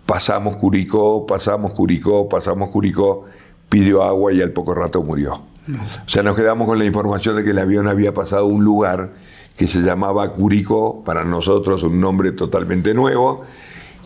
[0.07, 3.25] pasamos Curicó, pasamos Curicó, pasamos Curicó,
[3.69, 5.35] pidió agua y al poco rato murió.
[5.35, 9.11] O sea, nos quedamos con la información de que el avión había pasado un lugar
[9.55, 13.43] que se llamaba Curicó, para nosotros un nombre totalmente nuevo,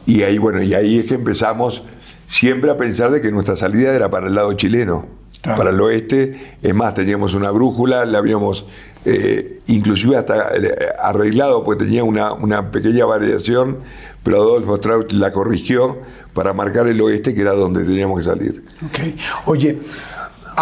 [0.07, 1.83] y ahí, bueno, y ahí es que empezamos
[2.27, 5.07] siempre a pensar de que nuestra salida era para el lado chileno,
[5.43, 6.57] para el oeste.
[6.63, 8.67] Es más, teníamos una brújula, la habíamos
[9.05, 13.79] eh, inclusive hasta eh, arreglado, pues tenía una, una pequeña variación,
[14.23, 15.99] pero Adolfo Strauch la corrigió
[16.33, 18.65] para marcar el oeste, que era donde teníamos que salir.
[18.87, 18.99] Ok.
[19.47, 19.79] Oye,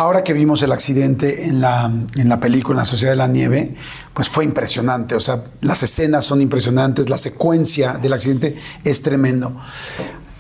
[0.01, 3.28] ahora que vimos el accidente en la, en la película, en la Sociedad de la
[3.28, 3.74] Nieve,
[4.14, 5.14] pues fue impresionante.
[5.14, 9.61] O sea, las escenas son impresionantes, la secuencia del accidente es tremendo.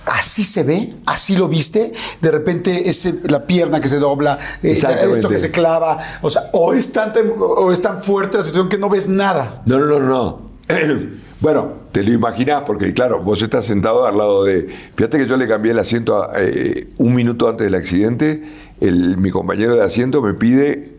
[0.06, 1.92] Así se ve, así lo viste.
[2.22, 6.20] De repente, ese, la pierna que se dobla, eh, esto que se clava.
[6.22, 9.60] O sea, o es, tan, o es tan fuerte la situación que no ves nada.
[9.66, 10.50] No, no, no, no.
[11.40, 14.68] bueno, te lo imaginás, porque claro, vos estás sentado al lado de.
[14.96, 18.69] Fíjate que yo le cambié el asiento a, eh, un minuto antes del accidente.
[18.80, 20.94] El- mi compañero de asiento me pide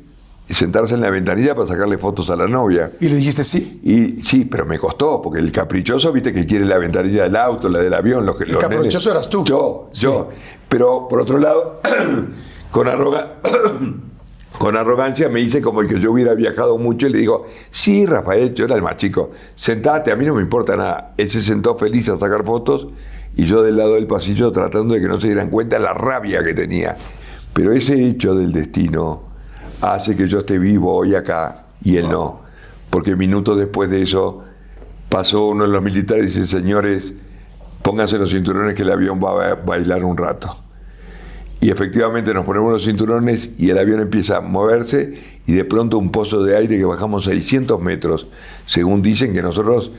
[0.50, 2.92] sentarse en la ventanilla para sacarle fotos a la novia.
[3.00, 3.80] Y le dijiste sí.
[3.84, 7.70] Y sí, pero me costó, porque el caprichoso, viste, que quiere la ventanilla del auto,
[7.70, 8.26] la del avión.
[8.26, 9.16] Los, que- los caprichoso nenes.
[9.16, 9.44] eras tú.
[9.46, 10.30] Yo, yo.
[10.68, 11.80] Pero por otro lado,
[12.72, 13.36] con, arroga-
[14.60, 18.06] con arrogancia me hice como el que yo hubiera viajado mucho y le digo, sí,
[18.06, 21.14] Rafael, yo era el más chico, sentate, a mí no me importa nada.
[21.18, 22.88] Él se sentó feliz a sacar fotos
[23.36, 26.44] y yo del lado del pasillo tratando de que no se dieran cuenta la rabia
[26.44, 26.98] que tenía.
[27.54, 29.24] Pero ese hecho del destino
[29.82, 32.41] hace que yo esté vivo hoy acá y él no.
[32.89, 34.43] Porque minutos después de eso
[35.10, 37.14] pasó uno de los militares y dice, señores,
[37.82, 40.58] pónganse los cinturones que el avión va a ba- bailar un rato.
[41.60, 45.97] Y efectivamente nos ponemos los cinturones y el avión empieza a moverse y de pronto
[45.97, 48.28] un pozo de aire que bajamos 600 metros,
[48.66, 49.91] según dicen que nosotros,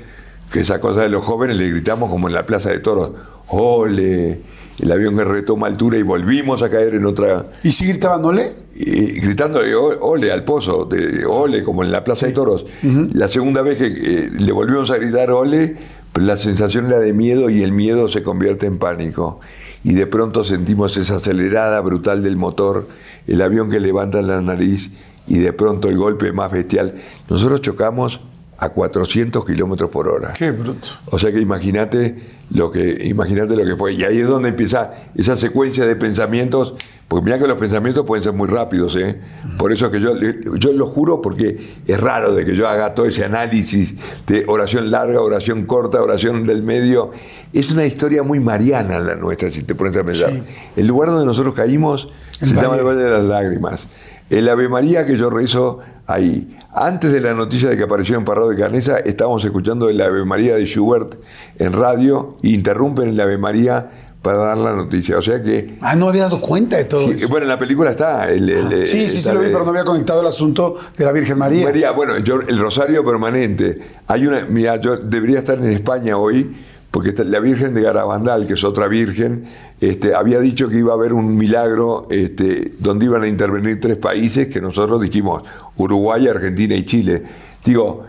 [0.50, 3.10] que esa cosa de los jóvenes le gritamos como en la Plaza de Toros,
[3.48, 4.40] ole,
[4.78, 8.52] el avión que retoma altura y volvimos a caer en otra, ¿Y si gritaban ole?
[8.74, 12.64] y gritándole "O- ole al pozo, de ole, como en la Plaza de Toros.
[13.12, 15.76] La segunda vez que eh, le volvimos a gritar ole,
[16.12, 19.40] pues la sensación era de miedo y el miedo se convierte en pánico.
[19.84, 22.86] Y de pronto sentimos esa acelerada brutal del motor,
[23.26, 24.90] el avión que levanta la nariz
[25.26, 26.94] y de pronto el golpe más bestial.
[27.28, 28.20] Nosotros chocamos
[28.58, 30.32] a 400 kilómetros por hora.
[30.32, 30.88] Qué bruto.
[31.10, 32.16] O sea que imagínate
[32.54, 33.94] lo que imagínate lo que fue.
[33.94, 36.74] Y ahí es donde empieza esa secuencia de pensamientos,
[37.08, 39.20] porque mira que los pensamientos pueden ser muy rápidos, ¿eh?
[39.58, 43.06] Por eso que yo, yo lo juro porque es raro de que yo haga todo
[43.06, 43.94] ese análisis
[44.26, 47.10] de oración larga, oración corta, oración del medio.
[47.52, 50.32] Es una historia muy mariana la nuestra, si te pones a pensar.
[50.32, 50.42] Sí.
[50.76, 52.08] El lugar donde nosotros caímos
[52.40, 52.80] El se llama Valle.
[52.80, 53.86] el Valle de las Lágrimas.
[54.32, 56.56] El Ave María que yo rezo ahí.
[56.74, 60.24] Antes de la noticia de que apareció en Parrado de Canesa, estábamos escuchando el Ave
[60.24, 61.14] María de Schubert
[61.58, 63.90] en radio e interrumpen el Ave María
[64.22, 65.18] para dar la noticia.
[65.18, 65.74] O sea que.
[65.82, 67.28] Ah, no había dado cuenta de todo sí, eso.
[67.28, 68.30] bueno, en la película está.
[68.30, 71.12] El, el- Sí, sí, sí lo vi, pero no había conectado el asunto de la
[71.12, 71.64] Virgen María.
[71.64, 73.74] María, bueno, yo, el rosario permanente.
[74.06, 76.56] Hay una, mira, yo debería estar en España hoy,
[76.92, 79.46] porque la Virgen de Garabandal, que es otra virgen,
[79.80, 83.96] este, había dicho que iba a haber un milagro este, donde iban a intervenir tres
[83.96, 85.42] países que nosotros dijimos,
[85.78, 87.22] Uruguay, Argentina y Chile.
[87.64, 88.04] Digo,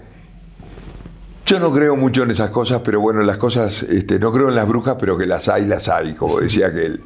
[1.45, 4.55] Yo no creo mucho en esas cosas, pero bueno, las cosas, este, no creo en
[4.55, 7.01] las brujas, pero que las hay, las hay, como decía aquel.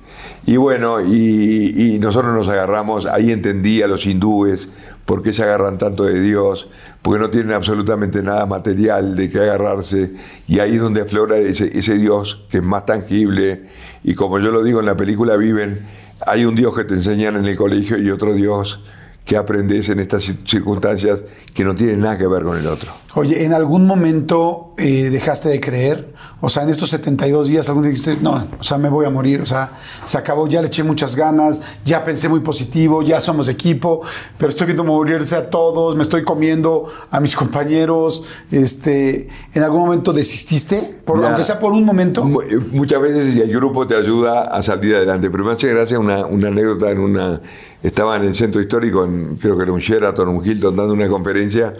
[0.45, 4.69] Y bueno, y, nosotros nos agarramos, ahí entendí a los hindúes
[5.05, 6.69] por qué se agarran tanto de Dios,
[7.01, 10.11] porque no tienen absolutamente nada material de que agarrarse,
[10.47, 13.63] y ahí es donde aflora ese, ese Dios que es más tangible,
[14.03, 15.88] y como yo lo digo en la película Viven,
[16.27, 18.83] hay un Dios que te enseñan en el colegio y otro Dios
[19.25, 21.19] que aprendes en estas circunstancias
[21.53, 22.93] que no tienen nada que ver con el otro.
[23.18, 26.13] Oye, ¿en algún momento eh, dejaste de creer?
[26.39, 29.09] O sea, en estos 72 días, algún día dijiste, no, o sea, me voy a
[29.09, 29.72] morir, o sea,
[30.03, 34.01] se acabó, ya le eché muchas ganas, ya pensé muy positivo, ya somos equipo,
[34.38, 38.24] pero estoy viendo morirse a todos, me estoy comiendo a mis compañeros.
[38.51, 40.97] Este, ¿En algún momento desististe?
[41.03, 42.22] Por, aunque sea por un momento.
[42.47, 46.24] Eh, Muchas veces el grupo te ayuda a salir adelante, pero me hace gracia una,
[46.28, 47.41] una anécdota en una...
[47.82, 51.07] Estaba en el centro histórico, en- creo que era un Sheraton, un Hilton, dando una
[51.09, 51.74] conferencia,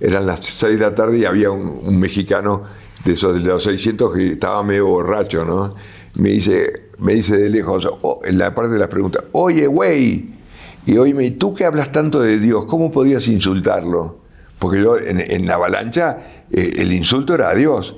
[0.00, 2.62] eran las 6 de la tarde y había un, mexicano
[3.04, 5.74] de esos de los 600 que estaba medio borracho, ¿no?
[6.14, 7.88] Me dice, me dice de lejos,
[8.24, 10.30] en la parte de las preguntas, oye, güey,
[10.86, 14.18] y oíme, ¿y tú que hablas tanto de Dios, cómo podías insultarlo?
[14.58, 16.18] Porque yo en, en la avalancha
[16.50, 17.94] eh, el insulto era a Dios.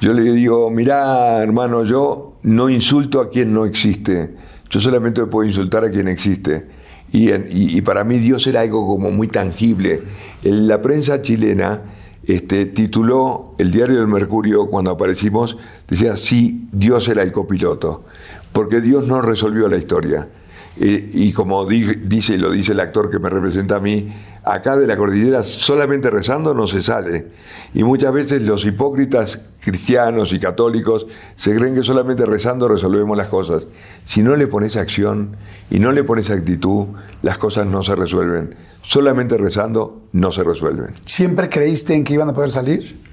[0.00, 4.34] Yo le digo, mirá, hermano, yo no insulto a quien no existe.
[4.68, 6.66] Yo solamente puedo insultar a quien existe.
[7.12, 10.02] Y, y- para mí Dios era algo como muy tangible.
[10.42, 11.82] La prensa chilena
[12.24, 15.56] este, tituló el diario del Mercurio cuando aparecimos,
[15.88, 18.04] decía, sí, Dios era el copiloto,
[18.52, 20.28] porque Dios no resolvió la historia.
[20.78, 24.12] Eh, y como di- dice y lo dice el actor que me representa a mí,
[24.46, 27.26] acá de la cordillera solamente rezando no se sale.
[27.74, 33.26] Y muchas veces los hipócritas cristianos y católicos se creen que solamente rezando resolvemos las
[33.26, 33.66] cosas.
[34.04, 35.36] Si no le pones acción
[35.68, 36.86] y no le pones actitud,
[37.22, 38.54] las cosas no se resuelven.
[38.82, 40.94] Solamente rezando no se resuelven.
[41.04, 43.04] ¿Siempre creíste en que iban a poder salir?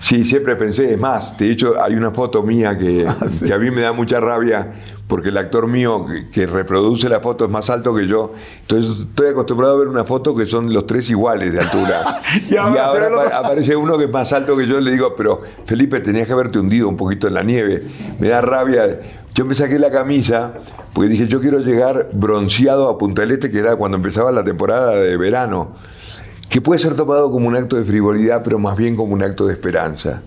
[0.00, 3.06] Sí, siempre pensé, es más, de hecho hay una foto mía que,
[3.46, 4.72] que a mí me da mucha rabia
[5.10, 9.28] porque el actor mío que, reproduce la foto es más alto que yo, entonces estoy
[9.30, 12.22] acostumbrado a ver una foto que son los tres iguales de altura.
[12.48, 15.40] Y ahora apa- aparece uno que es más alto que yo y le digo, pero
[15.66, 17.82] Felipe, tenías que haberte hundido un poquito en la nieve,
[18.20, 19.00] me da rabia.
[19.34, 20.52] Yo me saqué la camisa
[20.92, 24.44] porque dije, yo quiero llegar bronceado a Punta del Este, que era cuando empezaba la
[24.44, 25.72] temporada de verano
[26.48, 29.46] que puede ser tomado como un acto de frivolidad, pero más bien como un acto
[29.46, 30.22] de esperanza.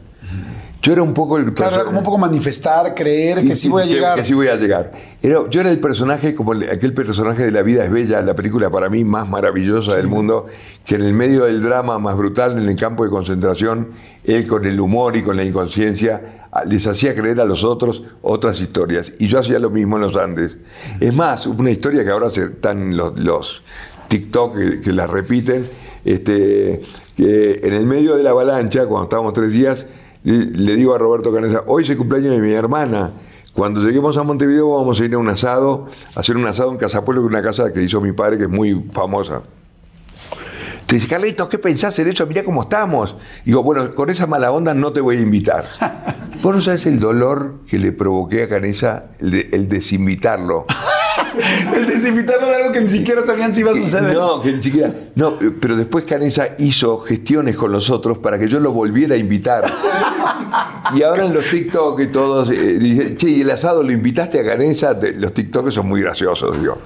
[0.83, 3.83] Yo era un poco el Claro, era como un poco manifestar, creer que sí voy
[3.83, 4.15] a que- llegar.
[4.17, 4.91] Que, sí voy a llegar.
[5.21, 8.33] Era- yo era el personaje, como el- aquel personaje de La vida es bella, la
[8.35, 10.47] película para mí más maravillosa del mundo,
[10.85, 13.91] que en el medio del drama más brutal, en el campo de concentración,
[14.25, 18.59] él con el humor y con la inconsciencia les hacía creer a los otros otras
[18.59, 19.13] historias.
[19.19, 20.57] Y yo hacía lo mismo en los Andes.
[20.99, 23.63] Es más, una historia que ahora están los, los
[24.09, 25.63] TikTok que, que la repiten,
[26.03, 26.81] este,
[27.15, 29.85] que en el medio de la avalancha, cuando estábamos tres días,
[30.23, 33.11] le, digo a Roberto Canesa, hoy es el cumpleaños de mi hermana.
[33.53, 36.77] Cuando lleguemos a Montevideo vamos a ir a un asado, a hacer un asado en
[36.77, 39.41] Casapuelo, que es una casa que hizo mi padre, que es muy famosa.
[40.85, 42.25] Te dice, Carlitos, ¿qué pensás en eso?
[42.25, 43.15] Mirá cómo estamos.
[43.45, 45.65] Digo, bueno, con esa mala onda no te voy a invitar.
[46.41, 50.65] Vos no sabes el dolor que le provoqué a Canesa el, el desinvitarlo.
[51.75, 54.13] El desinvitarlo de algo que ni siquiera sabían si iba a suceder.
[54.13, 54.93] No, que ni siquiera.
[55.15, 59.17] No, pero después Canesa hizo gestiones con los otros para que yo lo volviera a
[59.17, 59.65] invitar.
[60.95, 64.39] Y ahora en los TikTok y todos eh, dicen, che, ¿y el asado lo invitaste
[64.39, 64.97] a Canesa?
[65.15, 66.77] Los TikTok son muy graciosos, digo.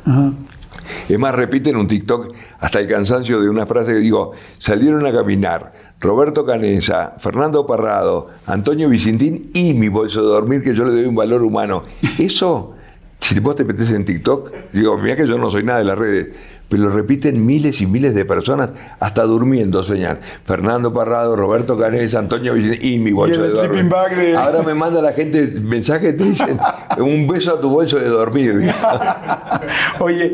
[1.10, 5.12] Es más, repiten un TikTok hasta el cansancio de una frase que digo, salieron a
[5.12, 10.92] caminar Roberto Canesa, Fernando Parrado, Antonio Vicentín y mi bolso de dormir que yo le
[10.92, 11.84] doy un valor humano.
[12.20, 12.76] Eso,
[13.20, 15.98] si vos te metes en TikTok, digo, mira que yo no soy nada de las
[15.98, 16.28] redes,
[16.70, 20.20] pero lo repiten miles y miles de personas, hasta durmiendo sueñan.
[20.46, 23.70] Fernando Parrado, Roberto Canesa, Antonio Vicentín y mi bolso el de dormir.
[23.72, 26.60] sleeping bag de- Ahora me manda la gente mensajes te dicen,
[27.00, 28.70] un beso a tu bolso de dormir.
[30.00, 30.34] Oye,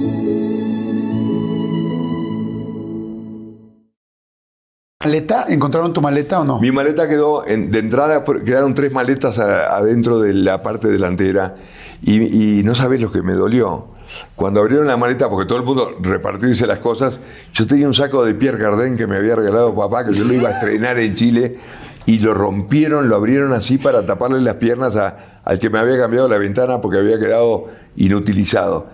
[5.03, 5.45] ¿Maleta?
[5.49, 6.59] ¿Encontraron tu maleta o no?
[6.59, 11.55] Mi maleta quedó, de entrada quedaron tres maletas adentro de la parte delantera
[12.03, 13.87] y, no sabes lo que me dolió.
[14.35, 17.19] Cuando abrieron la maleta, porque todo el mundo repartirse las cosas,
[17.53, 20.33] yo tenía un saco de Pierre Cardin que me había regalado papá, que yo lo
[20.33, 21.57] iba a estrenar en Chile,
[22.05, 25.97] y lo rompieron, lo abrieron así para taparle las piernas a- al que me había
[25.97, 28.87] cambiado la ventana porque había quedado inutilizado.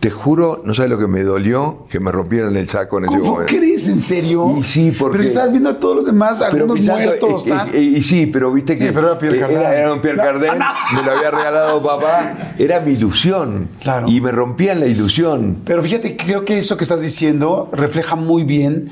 [0.00, 3.18] Te juro, no sabes lo que me dolió que me rompieran el saco en ese
[3.18, 3.52] ¿Cómo momento.
[3.52, 3.88] crees?
[3.88, 4.54] ¿En serio?
[4.56, 7.46] Y sí, porque- Pero estabas viendo a todos los demás, algunos muertos.
[7.48, 8.92] eh, eh, y sí, pero viste que.
[8.92, 9.56] Pero era Pierre Cardin.
[9.58, 10.64] Era, era un Pierre No, Cardin, no.
[10.94, 12.54] me lo había regalado papá.
[12.58, 13.70] Era mi ilusión.
[13.80, 14.08] Claro.
[14.08, 15.62] Y me rompían la ilusión.
[15.64, 18.90] Pero fíjate, creo que eso que estás diciendo refleja muy bien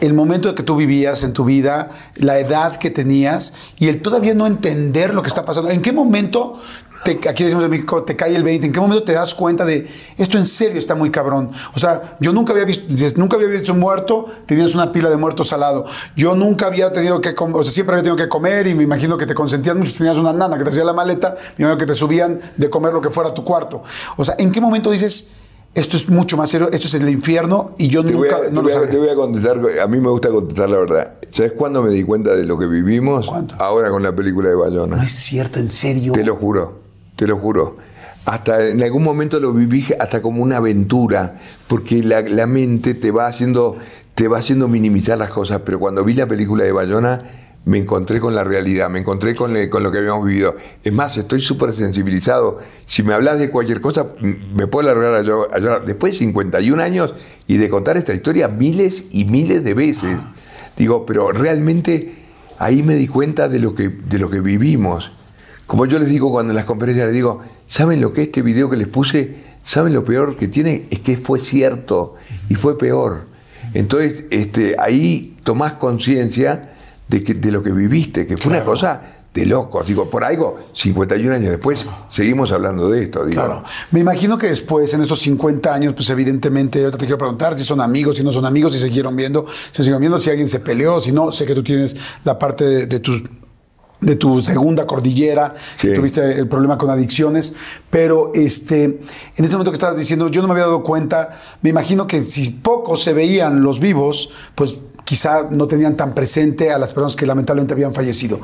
[0.00, 4.34] el momento que tú vivías en tu vida, la edad que tenías y el todavía
[4.34, 5.70] no entender lo que está pasando.
[5.70, 6.60] ¿En qué momento,
[7.04, 8.66] te- aquí decimos en México, te cae el 20?
[8.66, 9.86] ¿En qué momento te das cuenta de
[10.16, 11.50] esto en serio está muy cabrón?
[11.74, 12.84] O sea, yo nunca había visto,
[13.16, 15.84] nunca había visto un muerto, tenías una pila de muertos al lado.
[16.16, 18.82] Yo nunca había tenido que comer, o sea, siempre había tenido que comer y me
[18.82, 19.92] imagino que te consentían mucho.
[19.96, 22.92] Tenías una nana que te hacía la maleta, me imagino que te subían de comer
[22.92, 23.82] lo que fuera a tu cuarto.
[24.16, 25.28] O sea, ¿en qué momento dices,
[25.74, 28.62] esto es mucho más serio, esto es el infierno y yo Te nunca a, no
[28.62, 28.88] lo sabía?
[28.88, 31.12] te voy a contestar, a mí me gusta contestar la verdad.
[31.30, 33.26] ¿Sabes cuándo me di cuenta de lo que vivimos?
[33.26, 33.56] ¿Cuánto?
[33.58, 34.96] Ahora con la película de Bayona.
[34.96, 36.12] No es cierto, en serio.
[36.14, 36.85] Te lo juro,
[37.16, 37.76] te lo juro.
[38.24, 41.38] Hasta en algún momento lo viví hasta como una aventura,
[41.68, 43.76] porque la, la mente te va haciendo,
[44.14, 45.62] te va haciendo minimizar las cosas.
[45.64, 47.18] Pero cuando vi la película de Bayona,
[47.66, 50.56] me encontré con la realidad, me encontré con, le- con lo que habíamos vivido.
[50.84, 52.60] Es más, estoy súper sensibilizado.
[52.86, 54.06] Si me hablas de cualquier cosa,
[54.54, 55.84] me puedo largar a, llo- a llorar.
[55.84, 57.14] Después de 51 años
[57.46, 60.18] y de contar esta historia miles y miles de veces.
[60.76, 62.24] Digo, pero realmente
[62.58, 65.12] ahí me di cuenta de lo que, de lo que vivimos.
[65.66, 68.70] Como yo les digo cuando en las conferencias les digo, ¿saben lo que este video
[68.70, 69.46] que les puse?
[69.64, 70.86] ¿Saben lo peor que tiene?
[70.90, 72.14] Es que fue cierto
[72.48, 73.24] y fue peor.
[73.74, 76.74] Entonces, este, ahí tomás conciencia
[77.08, 79.86] de, que, de lo que viviste, que fue una cosa de locos.
[79.86, 83.24] Digo, por algo, 51 años después, seguimos hablando de esto.
[83.24, 83.64] Digo, Claro.
[83.90, 87.64] Me imagino que después, en estos 50 años, pues evidentemente, ahorita te quiero preguntar si
[87.64, 90.60] son amigos, si no son amigos, si siguieron viendo, si siguieron viendo, si alguien se
[90.60, 91.32] peleó, si no.
[91.32, 93.22] Sé que tú tienes la parte de, de tus
[94.06, 97.56] de tu segunda cordillera, que tuviste el problema con adicciones,
[97.90, 99.00] pero este, en
[99.36, 102.50] este momento que estabas diciendo, yo no me había dado cuenta, me imagino que si
[102.50, 107.26] pocos se veían los vivos, pues quizá no tenían tan presente a las personas que
[107.26, 108.38] lamentablemente habían fallecido.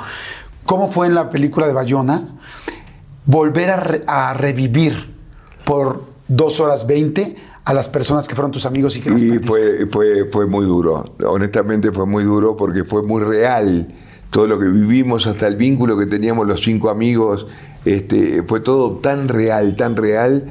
[0.67, 2.23] ¿Cómo fue en la película de Bayona
[3.25, 5.15] volver a, re- a revivir
[5.65, 9.29] por dos horas 20 a las personas que fueron tus amigos y que las Y
[9.39, 9.47] perdiste?
[9.49, 13.95] fue, fue, fue muy duro, honestamente fue muy duro porque fue muy real
[14.33, 17.47] todo lo que vivimos, hasta el vínculo que teníamos los cinco amigos,
[17.85, 20.47] este, fue todo tan real, tan real,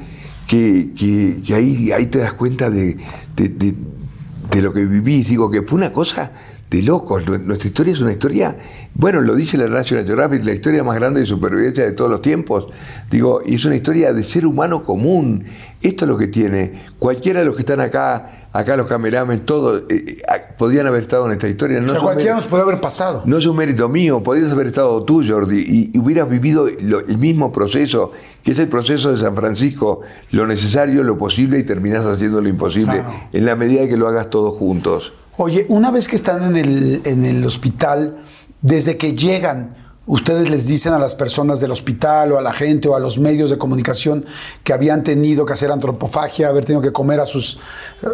[0.46, 2.96] que, que- que ahí, ahí te das cuenta de,
[3.36, 5.28] de- de- lo que vivís.
[5.28, 6.30] Digo que fue una cosa
[6.70, 7.24] de locos.
[7.26, 8.56] Nue- Nuestra historia es una historia,
[8.94, 12.22] bueno, lo dice la National Geographic, la historia más grande de supervivencia de todos los
[12.22, 12.66] tiempos.
[13.10, 15.44] Digo, y es una historia de ser humano común.
[15.80, 16.74] Esto es lo que tiene.
[17.00, 20.22] Cualquiera de los que están acá, acá los cameramen, todos, eh, eh,
[20.58, 21.80] podían haber estado en esta historia.
[21.80, 23.22] No o sea, cualquiera nos puede haber pasado.
[23.24, 27.00] no es un mérito mío, podrías haber estado tú, Jordi, y, y hubieras vivido lo-
[27.00, 31.64] el mismo proceso, que es el proceso de San Francisco, lo necesario, lo posible, y
[31.64, 33.12] terminás haciendo lo imposible, Claro.
[33.32, 35.12] en la medida que lo hagas todos juntos.
[35.38, 38.18] Oye, una vez que están en el, en el hospital,
[38.60, 39.70] desde que llegan,
[40.06, 43.18] ustedes les dicen a las personas del hospital o a la gente o a los
[43.18, 44.24] medios de comunicación
[44.64, 47.58] que habían tenido que hacer antropofagia, haber tenido que comer a sus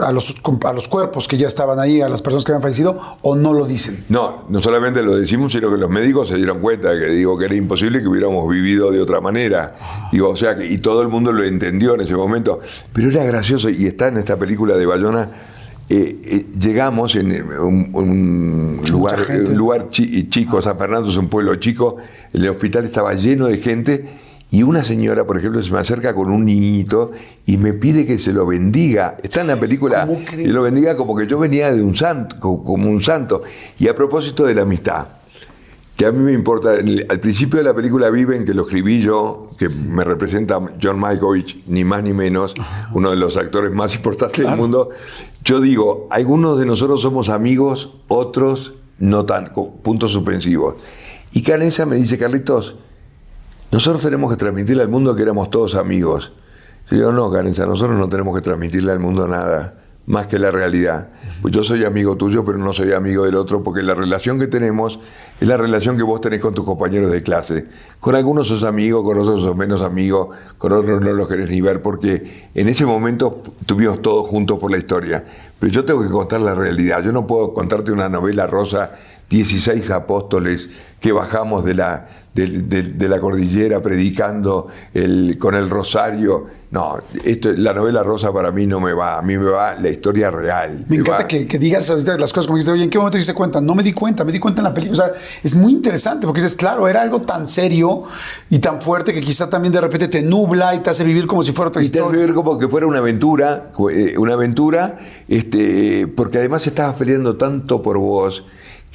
[0.03, 0.35] a los,
[0.65, 3.55] a los cuerpos que ya estaban ahí, a las personas que habían fallecido, o no
[3.55, 4.05] lo dicen.
[4.09, 7.47] No, no solamente lo decimos, sino que los médicos se dieron cuenta que digo que
[7.47, 9.75] era imposible que hubiéramos vivido de otra manera.
[10.13, 12.61] Digo, o sea, y todo el mundo lo entendió en ese momento.
[12.93, 15.31] Pero era gracioso, y está en esta película de Bayona.
[15.91, 19.19] Eh, eh, llegamos en un, un lugar,
[19.51, 21.97] un lugar chi- chico, San Fernando es un pueblo chico,
[22.33, 24.09] el hospital estaba lleno de gente
[24.51, 27.13] y una señora, por ejemplo, se me acerca con un niñito
[27.47, 29.17] y me pide que se lo bendiga.
[29.23, 30.07] Está en la película
[30.43, 33.43] y lo bendiga como que yo venía de un santo, co- como un santo.
[33.79, 35.07] Y a propósito de la amistad,
[35.99, 39.49] que a mí me importa, al principio de la película Viven, que lo escribí yo,
[39.59, 42.55] que me representa John Malkovich, ni más ni menos,
[42.93, 44.91] uno de los actores más importantes del mundo,
[45.45, 50.77] yo digo, algunos de nosotros somos amigos, otros no tan, con puntos suspensivos.
[51.33, 52.77] Y Canesa me dice, Carlitos,
[53.73, 56.31] nosotros tenemos que transmitirle al mundo que éramos todos amigos.
[56.93, 59.83] Yo digo, no, Carenza, nosotros no tenemos que transmitirle al mundo nada.
[60.09, 61.09] Más que la realidad.
[61.43, 64.47] Pues yo soy amigo tuyo, pero no soy amigo del otro, porque la relación que
[64.47, 64.99] tenemos
[65.39, 67.67] es la relación que vos tenés con tus compañeros de clase.
[68.01, 71.61] Con algunos sos amigo, con otros sos menos amigo, con otros no los querés ni
[71.61, 75.23] ver, porque en ese momento tuvimos todos juntos por la historia.
[75.59, 77.03] Pero yo tengo que contar la realidad.
[77.03, 78.93] Yo no puedo contarte una novela rosa,
[79.29, 86.59] 16 apóstoles que bajamos de la, de, la cordillera predicando el, con el rosario.
[86.71, 89.89] No, esto, la novela rosa para mí no me va, a mí me va la
[89.89, 90.85] historia real.
[90.89, 93.61] Me, encanta que, digas las cosas como dijiste, oye, ¿en qué momento te diste cuenta?
[93.61, 95.05] No me di cuenta, me di cuenta en la película.
[95.05, 98.03] O sea, es muy interesante porque dices, claro, era algo tan serio
[98.51, 101.43] y tan fuerte que quizá también de repente te nubla y te hace vivir como
[101.43, 102.05] si fuera otra y historia.
[102.05, 106.97] Te hace vivir como que fuera una aventura, eh, una aventura, este, porque además estabas
[106.97, 108.45] peleando tanto por vos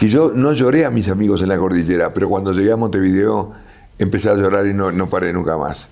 [0.03, 3.53] que yo no lloré a mis amigos en la cordillera, pero cuando llegué a Montevideo
[3.97, 5.87] empecé a llorar y no, no paré nunca más.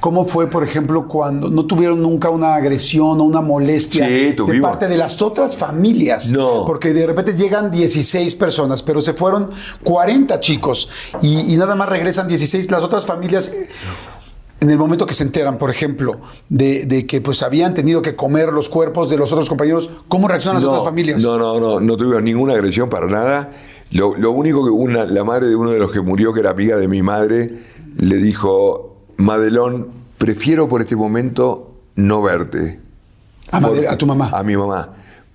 [0.00, 4.88] ¿Cómo fue, por ejemplo, cuando no tuvieron nunca una agresión o una molestia de parte
[4.88, 6.32] de las otras familias?
[6.32, 6.64] No.
[6.66, 9.50] Porque de repente llegan 16 personas, pero se fueron
[9.84, 10.88] 40 chicos
[11.22, 12.68] y, y nada más regresan 16.
[12.68, 13.54] Las otras familias
[14.62, 18.52] en el momento que se enteran, por ejemplo, de, que pues habían tenido que comer
[18.52, 21.20] los cuerpos de los otros compañeros, ¿cómo reaccionan las otras familias?
[21.20, 23.52] No, no, no, no tuvieron ninguna agresión para nada.
[23.90, 26.76] Lo, único que una, la madre de uno de los que murió, que era amiga
[26.76, 27.64] de mi madre,
[27.98, 32.78] le dijo, Madelón, prefiero por este momento no verte.
[33.50, 34.30] A, a tu mamá.
[34.32, 34.90] A mi mamá.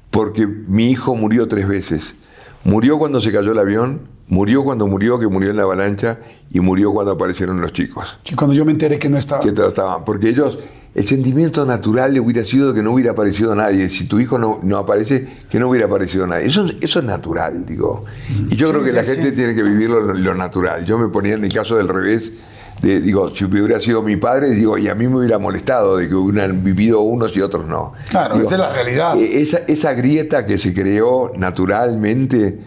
[0.09, 2.15] Porque mi hijo murió tres veces.
[2.63, 6.19] Murió cuando se cayó el avión, Murió cuando murió, que murió en la avalancha,
[6.51, 8.19] y murió cuando aparecieron los chicos.
[8.29, 9.41] Y cuando yo me enteré que no estaba.
[9.41, 10.03] Que no estaban.
[10.03, 10.59] Porque ellos,
[10.93, 13.89] el sentimiento natural le hubiera sido que no hubiera aparecido nadie.
[13.89, 16.47] Si tu hijo no, no aparece, que no hubiera aparecido nadie.
[16.47, 18.03] Eso, eso es natural, digo.
[18.49, 20.85] Y yo creo que la gente tiene que vivirlo lo, natural.
[20.85, 22.33] Yo me ponía en el caso del revés.
[22.81, 26.07] De, digo, si hubiera sido mi padre, digo, y a mí me hubiera molestado de
[26.07, 27.93] que hubieran vivido unos y otros no.
[28.09, 29.17] Claro, esa es la realidad.
[29.17, 32.59] E, esa, esa grieta que se creó naturalmente,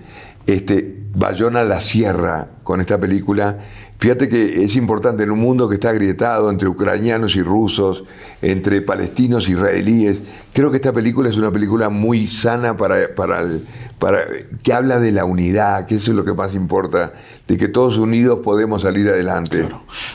[0.47, 3.59] este, Bayona la Sierra con esta película.
[3.99, 8.05] Fíjate que es importante en un mundo que está agrietado entre ucranianos y rusos,
[8.41, 10.23] entre palestinos e israelíes.
[10.53, 13.47] Creo que esta película es una película muy sana para, para,
[13.99, 14.25] para
[14.63, 17.13] que habla de la unidad, que eso es lo que más importa,
[17.47, 19.69] de que todos unidos podemos salir adelante.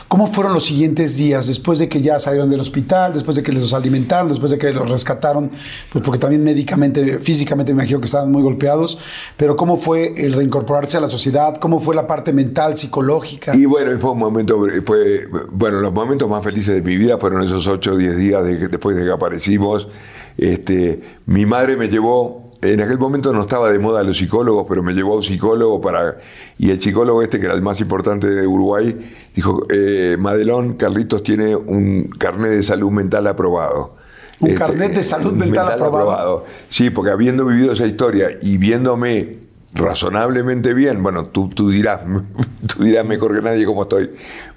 [0.08, 3.52] ¿Cómo fueron los siguientes días después de que ya salieron del hospital, después de que
[3.52, 5.50] les alimentaron, después de que los rescataron?
[5.90, 8.98] Pues porque también médicamente, físicamente me imagino que estaban muy golpeados,
[9.38, 11.56] pero ¿cómo fue el reincorporarse a la sociedad?
[11.56, 13.56] ¿Cómo fue la parte mental, psicológica?
[13.56, 17.42] Y bueno, fue un momento, fue, bueno, los momentos más felices de mi vida fueron
[17.42, 19.88] esos 8 o 10 días de, después de que aparecimos.
[20.36, 24.82] Este, mi madre me llevó en aquel momento no estaba de moda los psicólogos, pero
[24.82, 26.18] me llevó a un psicólogo para.
[26.58, 28.96] Y el psicólogo este, que era el más importante de Uruguay,
[29.34, 33.96] dijo: eh, Madelón, Carlitos tiene un carnet de salud mental aprobado.
[34.40, 36.44] ¿Un este, carnet de salud mental, aprobado?
[36.68, 39.38] Sí, porque habiendo vivido esa historia y viéndome
[39.72, 42.00] razonablemente bien, bueno, tú, tú, dirás,
[42.66, 44.10] tú dirás mejor que nadie cómo estoy,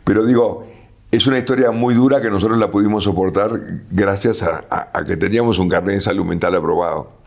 [0.03, 0.67] pero digo,
[1.11, 5.69] es una historia muy dura que nosotros la pudimos soportar gracias a que teníamos un
[5.69, 7.19] carnet de salud mental aprobado.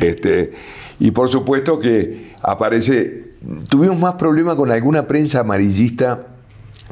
[0.00, 0.52] Este,
[0.98, 3.32] y por supuesto que aparece,
[3.68, 6.26] tuvimos más problemas con alguna prensa amarillista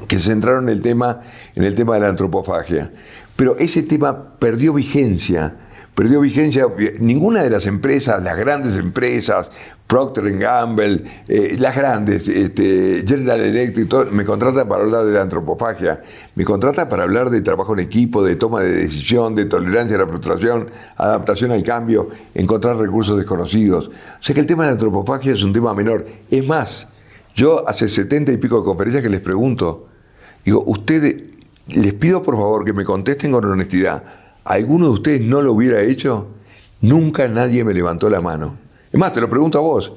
[0.08, 1.22] que se centraron en el tema,
[1.54, 2.92] en el tema de la antropofagia.
[3.34, 5.56] Pero ese tema perdió vigencia
[5.96, 6.66] perdió vigencia.
[7.00, 9.50] Ninguna de las empresas, las grandes empresas,
[9.86, 16.02] Procter Gamble, eh, las grandes, este, General Electric, me contrata para hablar de la antropofagia,
[16.34, 20.00] me contrata para hablar de trabajo en equipo, de toma de decisión, de tolerancia a
[20.00, 23.88] la frustración, adaptación al cambio, encontrar recursos desconocidos.
[23.88, 26.04] O sea que el tema de la antropofagia es un tema menor.
[26.30, 26.88] Es más,
[27.34, 29.86] yo hace setenta y pico de conferencias que les pregunto,
[30.44, 31.22] digo, ustedes,
[31.68, 35.82] les pido por favor que me contesten con honestidad, ¿alguno de ustedes no lo hubiera
[35.82, 36.28] hecho?
[36.80, 38.56] Nunca nadie me levantó la mano.
[38.92, 39.92] Es más, te lo pregunto a vos.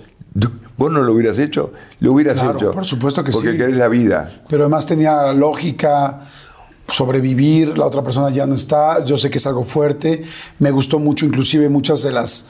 [0.78, 1.74] ¿Vos no lo hubieras hecho?
[2.00, 2.72] Lo hubieras hecho.
[2.72, 3.38] Por supuesto que sí.
[3.38, 4.44] Porque querés la vida.
[4.50, 6.22] Pero además tenía lógica
[6.88, 10.24] sobrevivir, la otra persona ya no está, yo sé que es algo fuerte,
[10.60, 12.48] me gustó mucho inclusive muchas de las...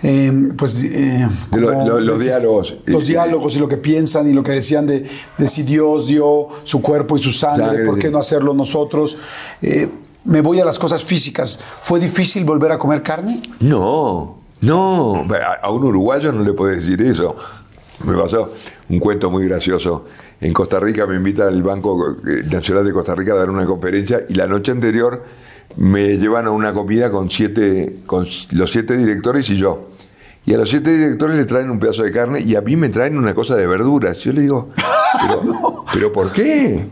[0.00, 4.86] Em, pues eh, los diálogos los diálogos y lo que piensan y lo que decían
[4.86, 5.04] de,
[5.36, 9.18] de si Dios dio su cuerpo y su sangre, ¿por qué no hacerlo nosotros?
[9.60, 9.88] Eh,
[10.28, 11.58] me voy a las cosas físicas.
[11.82, 13.42] ¿Fue difícil volver a comer carne?
[13.60, 15.26] No, no,
[15.62, 17.34] a un uruguayo no le puede decir eso.
[18.04, 18.52] Me pasó
[18.90, 20.04] un cuento muy gracioso.
[20.40, 23.66] En Costa Rica me invita el Banco eh, Nacional de Costa Rica a dar una
[23.66, 25.24] conferencia y la noche anterior
[25.76, 29.88] me llevan a una comida con siete, con los siete directores y yo.
[30.44, 32.88] Y a los siete directores le traen un pedazo de carne y a mí me
[32.90, 34.18] traen una cosa de verduras.
[34.18, 34.70] Yo le digo,
[35.26, 36.86] pero, ¿pero por qué?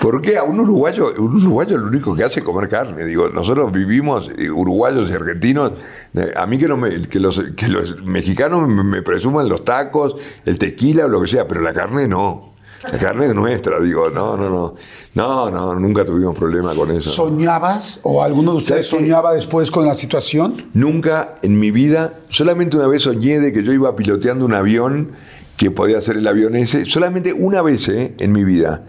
[0.00, 3.04] ¿Por qué a un uruguayo, un uruguayo lo único que hace es comer carne?
[3.04, 5.72] Digo, nosotros vivimos, eh, uruguayos y argentinos,
[6.14, 9.62] eh, a mí que, no me, que, los, que los mexicanos me, me presuman los
[9.62, 12.54] tacos, el tequila o lo que sea, pero la carne no.
[12.90, 14.74] La carne es nuestra, digo, no, no, no.
[15.12, 17.10] No, no, nunca tuvimos problema con eso.
[17.10, 20.70] ¿Soñabas o alguno de ustedes soñaba después con la situación?
[20.72, 25.10] Nunca en mi vida, solamente una vez soñé de que yo iba piloteando un avión
[25.58, 28.14] que podía ser el avión ese, solamente una vez ¿eh?
[28.16, 28.82] en mi vida.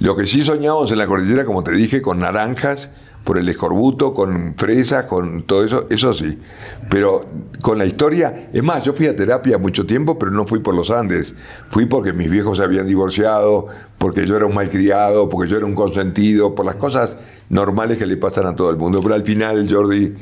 [0.00, 2.90] Lo que sí soñábamos en la cordillera, como te dije, con naranjas,
[3.24, 6.38] por el escorbuto, con fresas, con todo eso, eso sí.
[6.90, 7.24] Pero
[7.62, 10.74] con la historia, es más, yo fui a terapia mucho tiempo, pero no fui por
[10.74, 11.34] los Andes.
[11.70, 13.66] Fui porque mis viejos se habían divorciado,
[13.96, 17.16] porque yo era un malcriado, porque yo era un consentido, por las cosas
[17.48, 19.00] normales que le pasan a todo el mundo.
[19.02, 20.12] Pero al final, Jordi,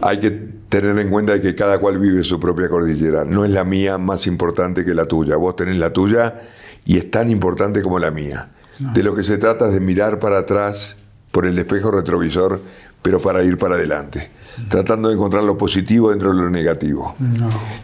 [0.00, 0.30] hay que
[0.68, 3.24] tener en cuenta que cada cual vive su propia cordillera.
[3.24, 5.36] No es la mía más importante que la tuya.
[5.36, 6.40] Vos tenés la tuya
[6.84, 8.50] y es tan importante como la mía.
[8.94, 10.96] De lo que se trata es de mirar para atrás
[11.30, 12.60] por el espejo retrovisor,
[13.00, 14.30] pero para ir para adelante,
[14.68, 17.14] tratando de encontrar lo positivo dentro de lo negativo.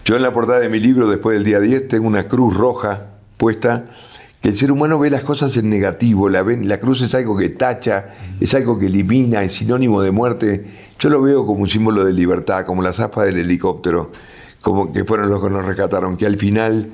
[0.05, 3.07] Yo en la portada de mi libro, después del día 10, tengo una cruz roja
[3.37, 3.85] puesta,
[4.41, 7.37] que el ser humano ve las cosas en negativo, la, ven- la cruz es algo
[7.37, 10.65] que tacha, es algo que elimina, es sinónimo de muerte.
[11.01, 14.13] Yo lo veo como un símbolo de libertad, como la zapa del helicóptero,
[14.63, 16.89] como que fueron los que nos rescataron, que al final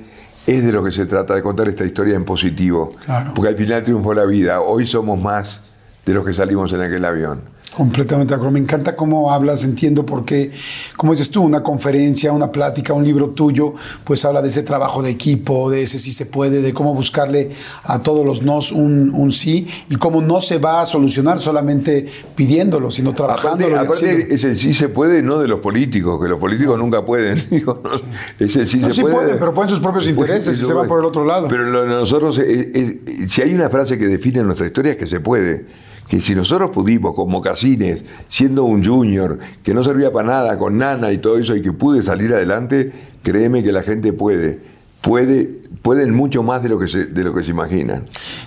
[0.47, 2.89] es de lo que se trata, de contar esta historia en positivo.
[3.05, 3.33] Claro.
[3.33, 5.61] Porque al final triunfó la vida, hoy somos más
[6.05, 7.54] de los que salimos en aquel avión.
[7.75, 8.53] Completamente de acuerdo.
[8.53, 10.51] Me encanta cómo hablas, entiendo por qué,
[10.95, 13.73] como dices tú, una conferencia, una plática, un libro tuyo,
[14.05, 17.51] pues habla de ese trabajo de equipo, de ese sí se puede, de cómo buscarle
[17.83, 22.05] a todos los nos un, un sí y cómo no se va a solucionar solamente
[22.35, 23.75] pidiéndolo, sino trabajándolo.
[23.75, 27.03] Aparte, aparte es el sí se puede, no de los políticos, que los políticos nunca
[27.03, 27.43] pueden.
[27.51, 27.89] digo, ¿no?
[28.39, 29.15] Es el sí No, se sí puede.
[29.15, 31.47] pueden, pero ponen sus propios intereses y se van por el otro lado.
[31.49, 35.19] Pero nosotros, es- es- si hay una frase que define nuestra historia es que se
[35.19, 35.65] puede.
[36.07, 40.77] Que si nosotros pudimos, como Casines, siendo un junior, que no servía para nada, con
[40.77, 42.91] nana y todo eso, y que pude salir adelante,
[43.23, 44.75] créeme que la gente puede.
[45.01, 48.05] Puede, pueden mucho más de lo que se, de lo que se imaginan.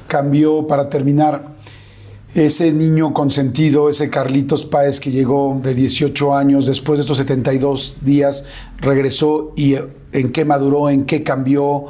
[0.09, 1.57] cambió para terminar
[2.35, 7.99] ese niño consentido, ese Carlitos Páez que llegó de 18 años, después de estos 72
[8.03, 8.45] días,
[8.81, 11.87] regresó y eh, en qué maduró, en qué cambió.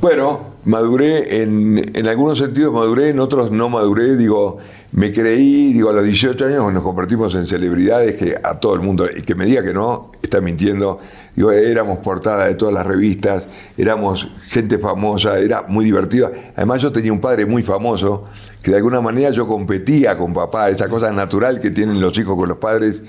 [0.00, 4.56] Bueno, maduré en, en algunos sentidos maduré, en otros no maduré, digo,
[4.92, 8.80] me creí, digo, a los 18 años nos convertimos en celebridades que a todo el
[8.80, 11.00] mundo, el que me diga que no, está mintiendo,
[11.36, 13.46] digo, éramos portada de todas las revistas,
[13.76, 16.32] éramos gente famosa, era muy divertido.
[16.56, 18.24] Además yo tenía un padre muy famoso,
[18.62, 22.38] que de alguna manera yo competía con papá, esa cosa natural que tienen los hijos
[22.38, 23.02] con los padres,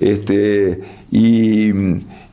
[0.00, 0.80] este,
[1.10, 1.72] y...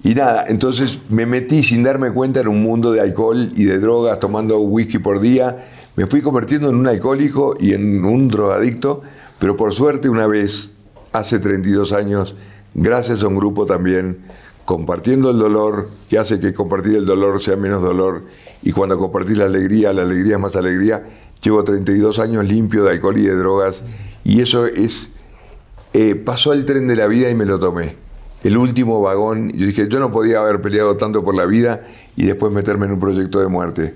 [0.05, 3.79] Y nada, entonces me metí sin darme cuenta en un mundo de alcohol y de
[3.79, 5.65] drogas, tomando whisky por día.
[5.95, 9.01] Me fui convirtiendo en un alcohólico y en un drogadicto,
[9.39, 10.69] pero por suerte una vez,
[11.11, 12.35] hace 32 años,
[12.75, 14.19] gracias a un grupo también,
[14.65, 18.25] compartiendo el dolor, que hace que compartir el dolor sea menos dolor,
[18.61, 21.03] y cuando compartís la alegría, la alegría es más alegría,
[21.41, 23.81] llevo 32 años limpio de alcohol y de drogas,
[24.23, 25.09] y eso es,
[25.93, 28.04] eh, pasó el tren de la vida y me lo tomé
[28.45, 29.51] el último vagón.
[29.53, 31.81] Yo dije, yo no podía haber peleado tanto por la vida
[32.15, 33.95] y después meterme en un proyecto de muerte.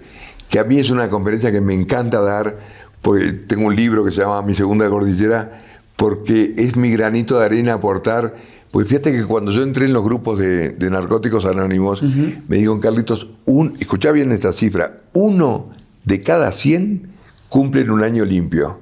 [0.49, 2.57] Que a mí es una conferencia que me encanta dar,
[3.03, 5.61] porque tengo un libro que se llama Mi Segunda Cordillera,
[5.95, 8.35] porque es mi granito de arena aportar.
[8.71, 12.79] Pues fíjate que cuando yo entré en los grupos de, de narcóticos anónimos, me dijo
[12.79, 15.69] Carlitos, un, escuchá bien esta cifra, uno
[16.05, 17.07] de cada 100
[17.49, 18.79] cumplen un año limpio.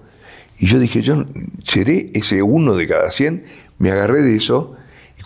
[0.60, 1.26] Y yo dije, yo
[1.66, 3.44] seré ese uno de cada 100,
[3.80, 4.78] me agarré de eso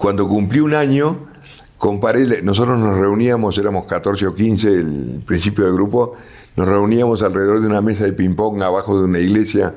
[0.01, 1.27] cuando cumplí un año,
[1.77, 6.15] comparé, nosotros nos reuníamos, éramos 14 o 15, el principio del grupo,
[6.55, 9.75] nos reuníamos alrededor de una mesa de ping-pong abajo de una iglesia.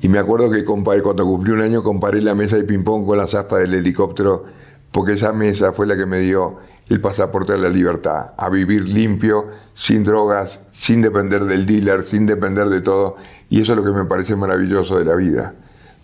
[0.00, 3.18] Y me acuerdo que comparé, cuando cumplí un año comparé la mesa de ping-pong con
[3.18, 4.44] las aspas del helicóptero,
[4.92, 8.88] porque esa mesa fue la que me dio el pasaporte a la libertad, a vivir
[8.88, 9.44] limpio,
[9.74, 13.16] sin drogas, sin depender del dealer, sin depender de todo.
[13.50, 15.52] Y eso es lo que me parece maravilloso de la vida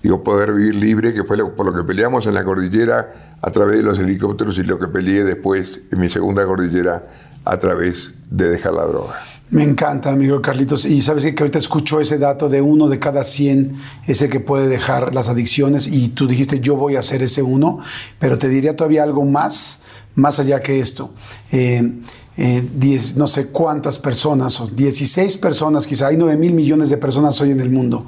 [0.04, 3.78] digo, poder vivir libre, que fue por lo que peleamos en la cordillera a través
[3.78, 7.02] de los helicópteros y lo que peleé después en mi segunda cordillera
[7.42, 9.14] a través de dejar la droga.
[9.48, 10.84] Me encanta, amigo Carlitos.
[10.84, 13.76] Y sabes que ahorita escucho ese dato de uno de cada 100,
[14.06, 15.86] ese que puede dejar las adicciones.
[15.86, 17.78] Y tú dijiste, yo voy a ser ese uno.
[18.18, 19.80] Pero te diría todavía algo más,
[20.16, 21.14] más allá que esto.
[21.50, 22.00] Eh,
[22.36, 26.96] eh, diez- no sé cuántas personas, o 16 personas, quizá hay 9 mil millones de
[26.96, 28.06] personas hoy en el mundo.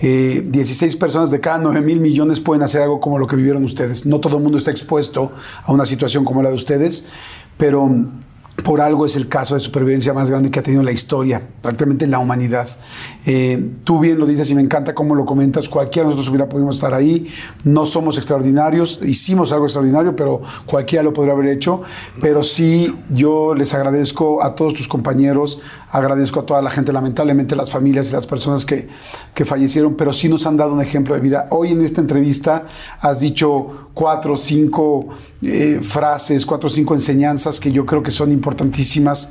[0.00, 3.64] Eh, 16 personas de cada 9 mil millones pueden hacer algo como lo que vivieron
[3.64, 4.04] ustedes.
[4.06, 5.32] No todo el mundo está expuesto
[5.64, 7.06] a una situación como la de ustedes,
[7.56, 7.88] pero
[8.64, 12.06] por algo es el caso de supervivencia más grande que ha tenido la historia, prácticamente
[12.06, 12.68] la humanidad.
[13.24, 16.48] Eh, tú bien lo dices y me encanta cómo lo comentas, cualquiera de nosotros hubiera
[16.48, 17.28] podido estar ahí,
[17.62, 21.82] no somos extraordinarios, hicimos algo extraordinario, pero cualquiera lo podría haber hecho,
[22.20, 25.60] pero sí yo les agradezco a todos tus compañeros,
[25.90, 28.88] agradezco a toda la gente, lamentablemente las familias y las personas que,
[29.34, 31.46] que fallecieron, pero sí nos han dado un ejemplo de vida.
[31.50, 32.66] Hoy en esta entrevista
[33.00, 35.08] has dicho cuatro o cinco
[35.42, 39.30] eh, frases, cuatro o cinco enseñanzas que yo creo que son importantísimas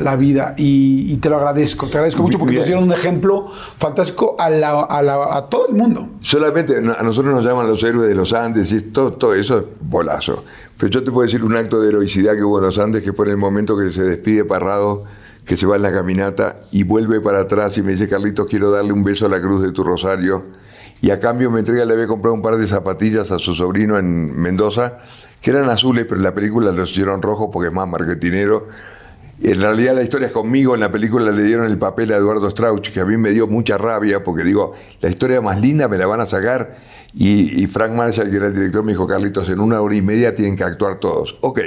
[0.00, 2.60] La vida y, y te lo agradezco, te agradezco mucho porque Bien.
[2.60, 3.46] nos dieron un ejemplo
[3.76, 6.08] fantástico a, la- a la- a todo el mundo.
[6.20, 9.66] Solamente a nosotros nos llaman los héroes de los Andes y todo, todo eso es
[9.80, 10.44] bolazo.
[10.78, 13.12] Pero yo te puedo decir un acto de heroicidad que hubo en los Andes, que
[13.12, 15.04] fue en el momento que se despide Parrado,
[15.44, 18.70] que se va en la caminata y vuelve para atrás y me dice, Carlitos, quiero
[18.70, 20.42] darle un beso a la cruz de tu rosario.
[21.02, 23.98] Y a cambio me entrega, le había comprado un par de zapatillas a su sobrino
[23.98, 24.98] en Mendoza,
[25.40, 28.68] que eran azules, pero en la película los hicieron rojos porque es más marketinero.
[29.42, 32.50] En realidad la historia es conmigo, en la película le dieron el papel a Eduardo
[32.50, 35.96] Strauch, que a mí me dio mucha rabia, porque digo, la historia más linda me
[35.96, 36.76] la van a sacar.
[37.14, 40.02] Y, y Frank Marshall, que era el director, me dijo, Carlitos, en una hora y
[40.02, 41.38] media tienen que actuar todos.
[41.40, 41.60] Ok,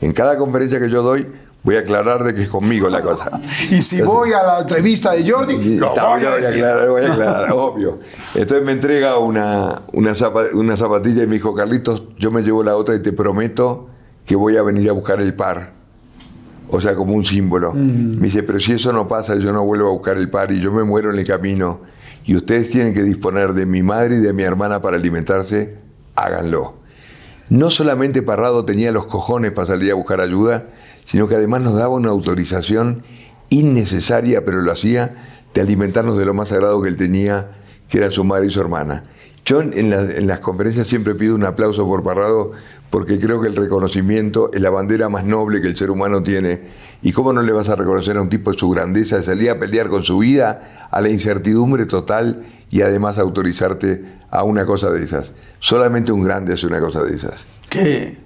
[0.00, 1.28] en cada conferencia que yo doy,
[1.62, 3.30] voy a aclarar de que es conmigo la cosa.
[3.70, 6.56] Y si voy a la entrevista de Jordi, lo voy a voy a decir.
[6.64, 8.00] aclarar, voy a aclarar, obvio.
[8.34, 12.64] Entonces me entrega una, una, zapa- una zapatilla y me dijo, Carlitos, yo me llevo
[12.64, 13.88] la otra y te prometo
[14.26, 15.80] que voy a venir a buscar el par.
[16.74, 17.72] O sea, como un símbolo.
[17.74, 20.58] Me dice, pero si eso no pasa, yo no vuelvo a buscar el par y
[20.60, 21.80] yo me muero en el camino.
[22.24, 25.76] Y ustedes tienen que disponer de mi madre y de mi hermana para alimentarse,
[26.16, 26.74] háganlo.
[27.50, 30.66] No solamente Parrado tenía los cojones para salir a buscar ayuda,
[31.04, 33.02] sino que además nos daba una autorización
[33.50, 35.14] innecesaria, pero lo hacía,
[35.52, 37.50] de alimentarnos de lo más sagrado que él tenía,
[37.88, 39.04] que eran su madre y su hermana.
[39.44, 42.52] Yo en, en la- en las conferencias siempre pido un aplauso por Parrado,
[42.92, 46.60] porque creo que el reconocimiento es la bandera más noble que el ser humano tiene.
[47.00, 49.48] ¿Y cómo no le vas a reconocer a un tipo de su grandeza de salir
[49.48, 54.90] a pelear con su vida, a la incertidumbre total y además autorizarte a una cosa
[54.90, 55.32] de esas?
[55.58, 57.46] Solamente un grande hace una cosa de esas.
[57.70, 58.18] Que,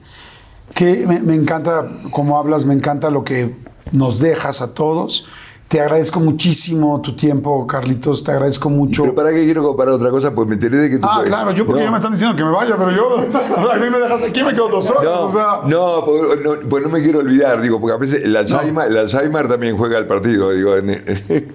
[0.75, 3.55] que me, me encanta cómo hablas, me encanta lo que
[3.93, 5.29] nos dejas a todos.
[5.69, 9.03] Te agradezco muchísimo tu tiempo, Carlitos, te agradezco mucho.
[9.03, 11.29] Pero para qué quiero comparar otra cosa, pues me enteré de que tú Ah, sabes-
[11.29, 11.87] claro, yo porque No.
[11.87, 13.17] ya me están diciendo que me vaya, pero yo,
[13.73, 15.61] a mí me dejas aquí, me quedo dos horas, No, o sea.
[15.67, 18.97] no, pues no, pues no me quiero olvidar, digo, porque a veces el Alzheimer, el
[18.97, 20.91] Alzheimer también juega el partido, digo, en-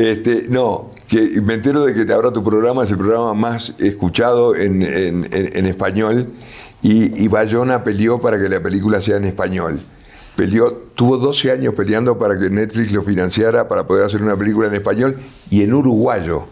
[0.00, 4.56] este, no, que me entero de que ahora tu programa es el programa más escuchado
[4.56, 6.26] en, en- en- en español
[6.82, 9.80] y, y Bayona peleó para que la película sea en español.
[10.36, 14.66] Peleó, tuvo 12 años peleando para que Netflix lo financiara para poder hacer una película
[14.68, 15.16] en español
[15.50, 16.44] y en uruguayo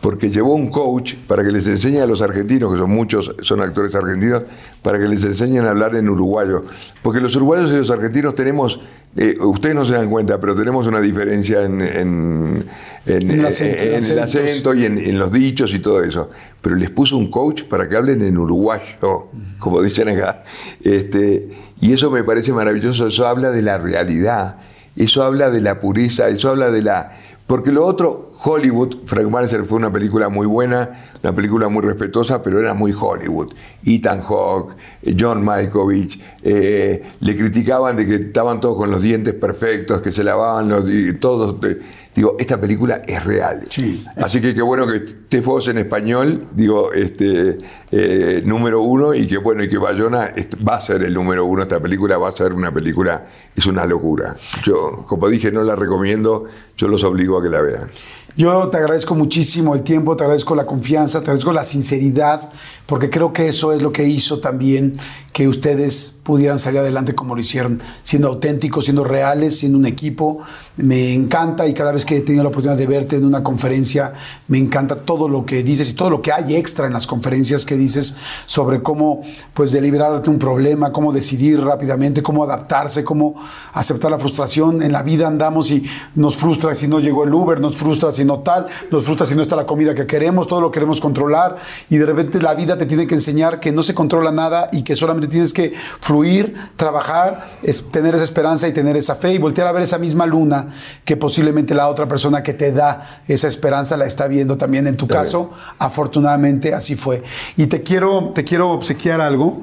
[0.00, 3.60] porque llevó un coach para que les enseñe a los argentinos, que son muchos, son
[3.60, 4.44] actores argentinos,
[4.80, 6.64] para que les enseñen a hablar en uruguayo.
[7.02, 8.80] Porque los uruguayos y los argentinos tenemos,
[9.14, 12.64] eh, ustedes no se dan cuenta, pero tenemos una diferencia en, en-
[13.06, 14.34] en- En el acento, en- en el acentos.
[14.50, 16.30] acento y en, los dichos y todo eso.
[16.60, 19.28] Pero les puso un coach para que hablen en uruguayo,
[19.58, 20.44] como dicen acá.
[20.82, 21.48] Este,
[21.80, 24.56] y eso me parece maravilloso, eso habla de la realidad,
[24.96, 27.16] eso habla de la pureza, eso habla de la...
[27.46, 32.40] Porque lo otro, Hollywood, Frank Marshall fue una película muy buena, una película muy respetuosa,
[32.42, 33.52] pero era muy Hollywood.
[33.84, 39.34] Ethan Hawke, eh, John Malkovich, eh, le criticaban de que estaban todos con los dientes
[39.34, 40.84] perfectos, que se lavaban los
[41.18, 41.56] todos.
[41.64, 41.80] eh,
[42.14, 43.64] digo, esta película es real.
[43.68, 44.04] Sí.
[44.16, 47.58] Así que qué bueno que estés vos en español, digo, este
[47.90, 50.32] eh, número uno, y que bueno, y que Bayona
[50.66, 53.86] va a ser el número uno, esta película va a ser una película, es una
[53.86, 54.36] locura.
[54.64, 56.44] Yo, como dije, no la recomiendo,
[56.76, 57.90] yo los obligo a que la vean.
[58.36, 62.50] Yo te agradezco muchísimo el tiempo, te agradezco la confianza, te agradezco la sinceridad,
[62.90, 64.98] porque creo que eso es lo que hizo también
[65.32, 70.38] que ustedes pudieran salir adelante como lo hicieron, siendo auténticos, siendo reales, siendo un equipo.
[70.76, 74.12] Me encanta y cada vez que he tenido la oportunidad de verte en una conferencia,
[74.48, 77.64] me encanta todo lo que dices y todo lo que hay extra en las conferencias
[77.64, 79.22] que dices sobre cómo
[79.54, 83.36] pues deliberarte un problema, cómo decidir rápidamente, cómo adaptarse, cómo
[83.72, 84.82] aceptar la frustración.
[84.82, 85.84] En la vida andamos y
[86.16, 89.36] nos frustra si no llegó el Uber, nos frustra si no tal, nos frustra si
[89.36, 91.56] no está la comida que queremos, todo lo queremos controlar
[91.88, 94.84] y de repente la vida te tiene que enseñar que no se controla nada y
[94.84, 97.46] que solamente tienes que fluir, trabajar,
[97.90, 100.68] tener esa esperanza y tener esa fe y voltear a ver esa misma luna
[101.04, 104.96] que posiblemente la otra persona que te da esa esperanza la está viendo también en
[104.96, 105.50] tu caso.
[105.78, 107.22] Afortunadamente así fue.
[107.58, 109.60] Y te quiero, te quiero obsequiar algo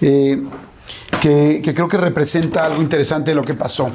[0.00, 0.40] eh,
[1.20, 3.90] que, que creo que representa algo interesante de lo que pasó.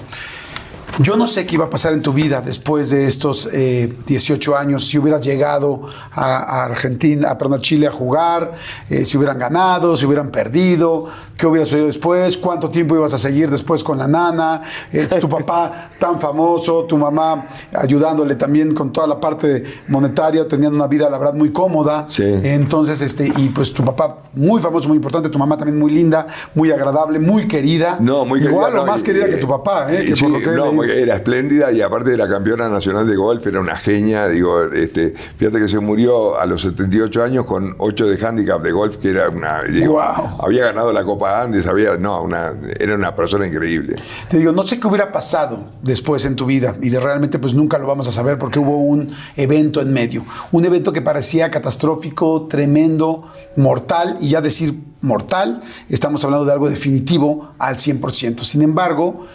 [0.99, 4.57] Yo no sé qué iba a pasar en tu vida después de estos 18 eh,
[4.57, 5.81] años, si hubieras llegado
[6.13, 8.53] a, Argentina, a, perdón, a Chile a jugar,
[8.89, 11.05] eh, si hubieran ganado, si hubieran perdido,
[11.35, 14.61] qué hubiera sucedido después, cuánto tiempo ibas a seguir después con la nana,
[14.93, 20.77] eh, tu papá tan famoso, tu mamá ayudándole también con toda la parte monetaria, teniendo
[20.77, 22.07] una vida, la verdad, muy cómoda.
[22.17, 26.25] Entonces, este, y pues tu papá muy famoso, muy importante, tu mamá también muy linda,
[26.53, 27.97] muy agradable, muy querida.
[27.99, 28.55] No, muy querida.
[28.55, 30.05] Igual o más querida que tu papá, ¿eh?
[30.05, 33.59] Que por lo que era espléndida y aparte de la campeona nacional de golf, era
[33.59, 34.27] una genia.
[34.27, 38.71] Digo, este, fíjate que se murió a los 78 años con 8 de handicap de
[38.71, 39.63] golf, que era una.
[39.63, 41.95] Digo, Había ganado la Copa Andes, había.
[41.97, 43.95] No, una, era una persona increíble.
[44.29, 47.53] Te digo, no sé qué hubiera pasado después en tu vida y de realmente, pues
[47.53, 50.25] nunca lo vamos a saber porque hubo un evento en medio.
[50.51, 56.69] Un evento que parecía catastrófico, tremendo, mortal y ya decir mortal, estamos hablando de algo
[56.69, 58.43] definitivo al 100%.
[58.43, 59.25] Sin embargo,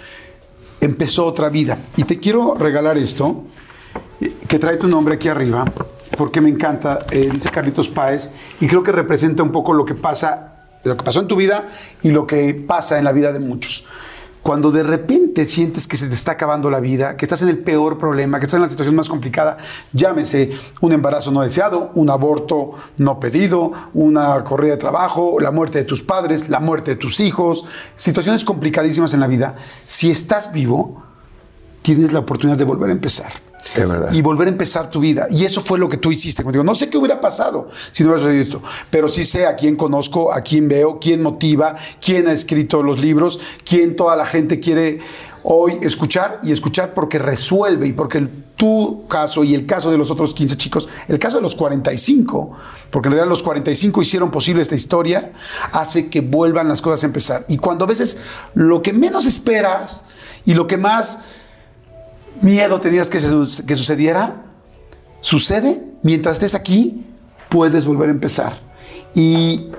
[0.81, 1.79] empezó otra vida.
[1.97, 3.45] Y te quiero regalar esto,
[4.49, 5.65] que trae tu nombre aquí arriba,
[6.17, 9.95] porque me encanta, eh, dice Carlitos Páez, y creo que representa un poco lo que
[9.95, 11.69] pasa, lo que pasó en tu vida
[12.03, 13.87] y lo que pasa en la vida de muchos.
[14.51, 17.59] Cuando de repente sientes que se te está acabando la vida, que estás en el
[17.59, 19.57] peor problema, que estás en la situación más complicada,
[19.93, 20.51] llámese
[20.81, 25.85] un embarazo no deseado, un aborto no pedido, una corrida de trabajo, la muerte de
[25.85, 27.65] tus padres, la muerte de tus hijos,
[27.95, 29.55] situaciones complicadísimas en la vida,
[29.87, 31.01] si estás vivo,
[31.83, 33.50] tienes la oportunidad de volver a empezar
[34.13, 35.27] y volver a empezar tu vida.
[35.31, 36.43] Y eso fue lo que tú hiciste.
[36.45, 39.57] Digo, no sé qué hubiera pasado si no hubiera sucedido esto, pero sí sé a
[39.57, 41.75] quién conozco, a quién veo, quién motiva,
[42.05, 45.01] quién ha escrito los libros, quién toda la gente quiere
[45.43, 50.11] hoy escuchar y escuchar porque resuelve y porque tu caso y el caso de los
[50.11, 52.51] otros 15 chicos, el caso de los 45,
[52.91, 55.33] porque en realidad los 45 hicieron posible esta historia,
[55.73, 57.47] hace que vuelvan las cosas a empezar.
[57.49, 58.19] Y cuando a veces
[58.53, 60.05] lo que menos esperas
[60.45, 61.21] y lo que más
[62.43, 64.45] miedo tenías que, que sucediera,
[65.21, 65.83] sucede.
[66.03, 67.07] Mientras estés aquí,
[67.49, 68.55] puedes volver a empezar.
[69.15, 69.71] Y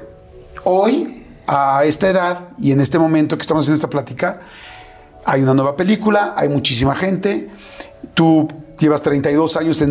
[0.63, 4.41] hoy, a esta edad y en este momento que estamos en esta plática,
[5.25, 7.49] hay una nueva película, hay muchísima gente.
[8.13, 8.47] Tú
[8.77, 9.83] llevas 32 años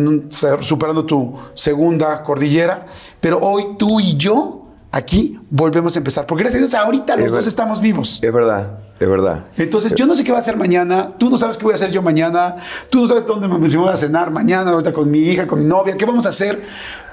[0.61, 2.85] superando tu segunda cordillera,
[3.19, 4.60] pero hoy tú y yo
[4.91, 6.25] aquí volvemos a empezar.
[6.25, 8.19] Porque gracias a Dios ahorita los dos estamos vivos.
[8.21, 9.45] Es verdad, es verdad.
[9.57, 11.75] Entonces yo no sé qué va a hacer mañana, tú no sabes qué voy a
[11.75, 12.57] hacer yo mañana,
[12.89, 15.65] tú no sabes dónde me voy a cenar mañana, ahorita con mi hija, con mi
[15.65, 16.63] novia, qué vamos a hacer,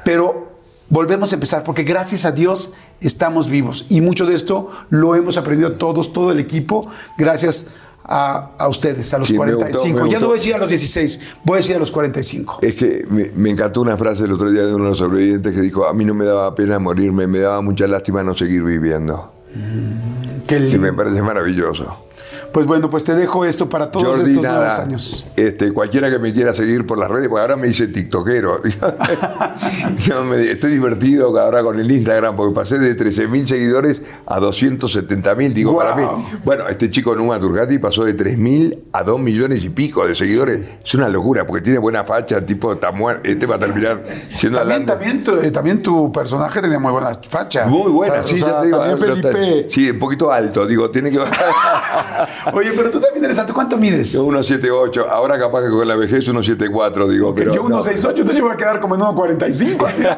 [0.05, 0.49] pero
[0.91, 5.37] volvemos a empezar porque gracias a Dios estamos vivos y mucho de esto lo hemos
[5.37, 10.07] aprendido todos, todo el equipo, gracias a a, ustedes, a los 45.
[10.07, 12.61] ya no voy a decir a los 16, voy a decir a los 45.
[12.63, 15.61] Es que me, encantó una frase el otro día de uno de los sobrevivientes que
[15.61, 19.31] dijo, a mí no me daba pena morirme, me daba mucha lástima no seguir viviendo.
[19.55, 20.79] Mm, qué lindo.
[20.79, 22.08] me parece maravilloso.
[22.53, 25.27] Pues bueno, pues te dejo esto para todos estos nuevos años.
[25.37, 28.63] Este, cualquiera que me quiera seguir por las redes, porque ahora me hice tiktokero.
[30.39, 35.53] estoy divertido ahora con el Instagram, porque pasé de 13.000 seguidores a 270.000.
[35.53, 36.05] Digo, para mí,
[36.45, 40.61] bueno, este chico Numa Turgati pasó de 3.000 a 2 millones y pico de seguidores.
[40.85, 43.29] Es una locura, porque tiene buena facha, tipo está muerto.
[43.29, 44.05] Este va a terminar
[44.37, 47.67] siendo también, también tu, eh, también tu personaje tenía muy buena facha.
[47.67, 48.79] Muy buena, sí, ya te digo.
[48.79, 49.67] También Felipe.
[49.69, 51.19] Sí, un poquito alto, digo, tiene que.
[52.53, 53.55] Oye, pero tú también eres alto.
[53.55, 54.13] ¿Cuánto mides?
[54.13, 55.07] Yo 1,78.
[55.09, 57.35] Ahora capaz que con la vejez 1,74, digo.
[57.35, 60.15] pero yo 1,68, entonces yo voy a quedar como en 1,45.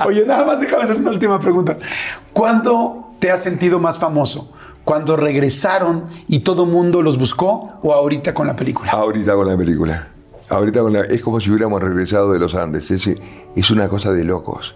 [0.06, 1.78] Oye, nada más déjame hacer una última pregunta.
[2.32, 4.52] ¿Cuándo te has sentido más famoso?
[4.84, 8.90] ¿Cuando regresaron y todo mundo los buscó o ahorita con la película?
[8.92, 10.08] Ahorita con la película.
[10.48, 12.90] Ahorita con la, es como si hubiéramos regresado de los Andes.
[12.90, 13.08] Es,
[13.54, 14.74] es una cosa de locos.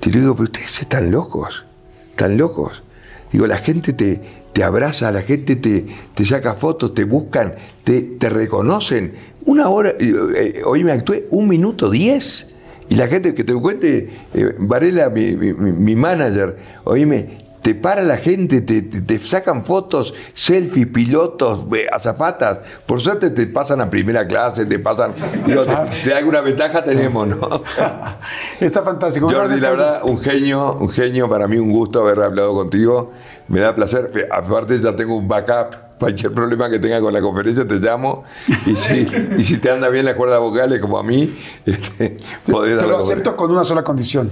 [0.00, 1.64] Te digo, pero ustedes están locos.
[2.10, 2.82] Están locos.
[3.30, 7.54] Digo, la gente te, te abraza, la gente te, te saca fotos, te buscan,
[7.84, 9.14] te, te reconocen.
[9.46, 12.48] Una hora, eh, hoy me actué un minuto diez.
[12.88, 18.02] Y la gente que te cuente, eh, Varela, mi, mi, mi manager, oíme, te para
[18.02, 21.60] la gente, te, te, te sacan fotos, selfies, pilotos,
[21.92, 22.58] azafatas.
[22.84, 25.12] Por suerte te pasan a primera clase, te pasan.
[25.46, 25.62] Digo,
[26.02, 27.36] te alguna ventaja tenemos, ¿no?
[28.60, 29.30] Está fantástico.
[29.30, 33.12] Jordi, la verdad, un genio, un genio, para mí un gusto haber hablado contigo.
[33.46, 34.10] Me da placer.
[34.14, 35.76] Eh, Aparte ya tengo un backup.
[36.02, 38.24] Cualquier problema que tenga con la conferencia te llamo.
[38.66, 39.06] Y si,
[39.38, 41.32] y si te anda bien las cuerdas vocales como a mí,
[41.64, 42.16] este,
[42.50, 44.28] podés Te lo acepto con una sola condición.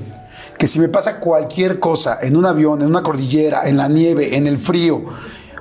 [0.61, 4.37] Que si me pasa cualquier cosa en un avión, en una cordillera, en la nieve,
[4.37, 5.03] en el frío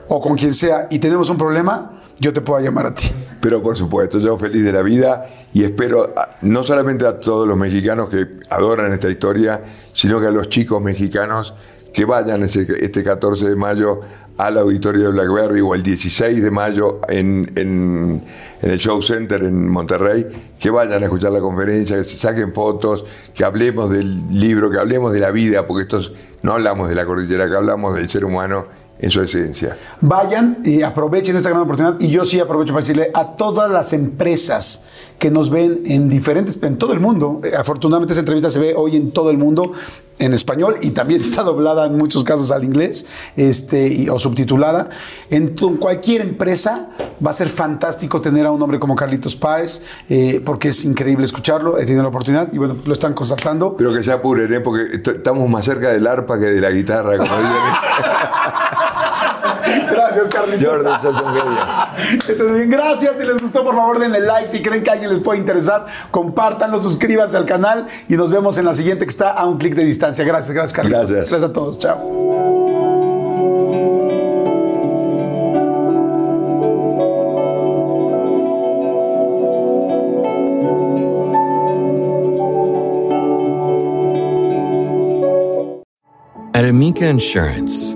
[0.09, 3.09] o con quien sea y tenemos un problema, yo te puedo llamar a ti.
[3.39, 7.57] Pero por supuesto, yo feliz de la vida y espero no solamente a todos los
[7.57, 9.61] mexicanos que adoran esta historia,
[9.93, 11.53] sino que a los chicos mexicanos
[11.93, 14.01] que vayan este 14 de mayo
[14.39, 18.23] al auditorio de Blackberry o el 16 de mayo en, en-
[18.61, 20.25] en el Show Center en Monterrey,
[20.59, 24.77] que vayan a escuchar la conferencia, que se saquen fotos, que hablemos del libro, que
[24.79, 26.11] hablemos de la vida, porque estos
[26.41, 28.65] no hablamos de la cordillera, que hablamos del ser humano
[28.97, 29.77] en su esencia.
[30.01, 31.95] Vayan y aprovechen esta gran oportunidad.
[32.01, 34.83] Y yo sí aprovecho para decirle a todas las empresas
[35.19, 37.41] que nos ven en diferentes, en todo el mundo.
[37.43, 39.71] eh, Afortunadamente esa entrevista se ve hoy en todo el mundo
[40.17, 43.05] en español y también está doblada en muchos casos al inglés
[43.35, 44.89] este, y- o subtitulada.
[45.29, 46.89] En cualquier empresa
[47.25, 51.25] va a ser fantástico tener a un hombre como Carlitos Páez eh, porque es increíble
[51.25, 51.77] escucharlo.
[51.77, 53.75] He tenido la oportunidad y bueno, lo están constatando.
[53.77, 54.59] Pero que se apuren, ¿eh?
[54.61, 57.29] porque est- estamos más cerca del arpa que de la guitarra, como.
[59.91, 60.67] Gracias, Carlitos.
[60.67, 61.57] Jordi, sos un genio.
[62.27, 63.17] Entonces, bien, gracias.
[63.17, 64.47] Si les gustó, por favor, denle like.
[64.47, 68.57] Si creen que a alguien les puede interesar, compártanlo, suscríbanse al canal y nos vemos
[68.57, 70.25] en la siguiente que está a un clic de distancia.
[70.25, 71.11] Gracias, gracias, Carlitos.
[71.11, 71.29] Gracias.
[71.29, 71.79] Gracias a todos.
[71.79, 72.19] Chao.
[86.59, 87.95] At Amica Insurance,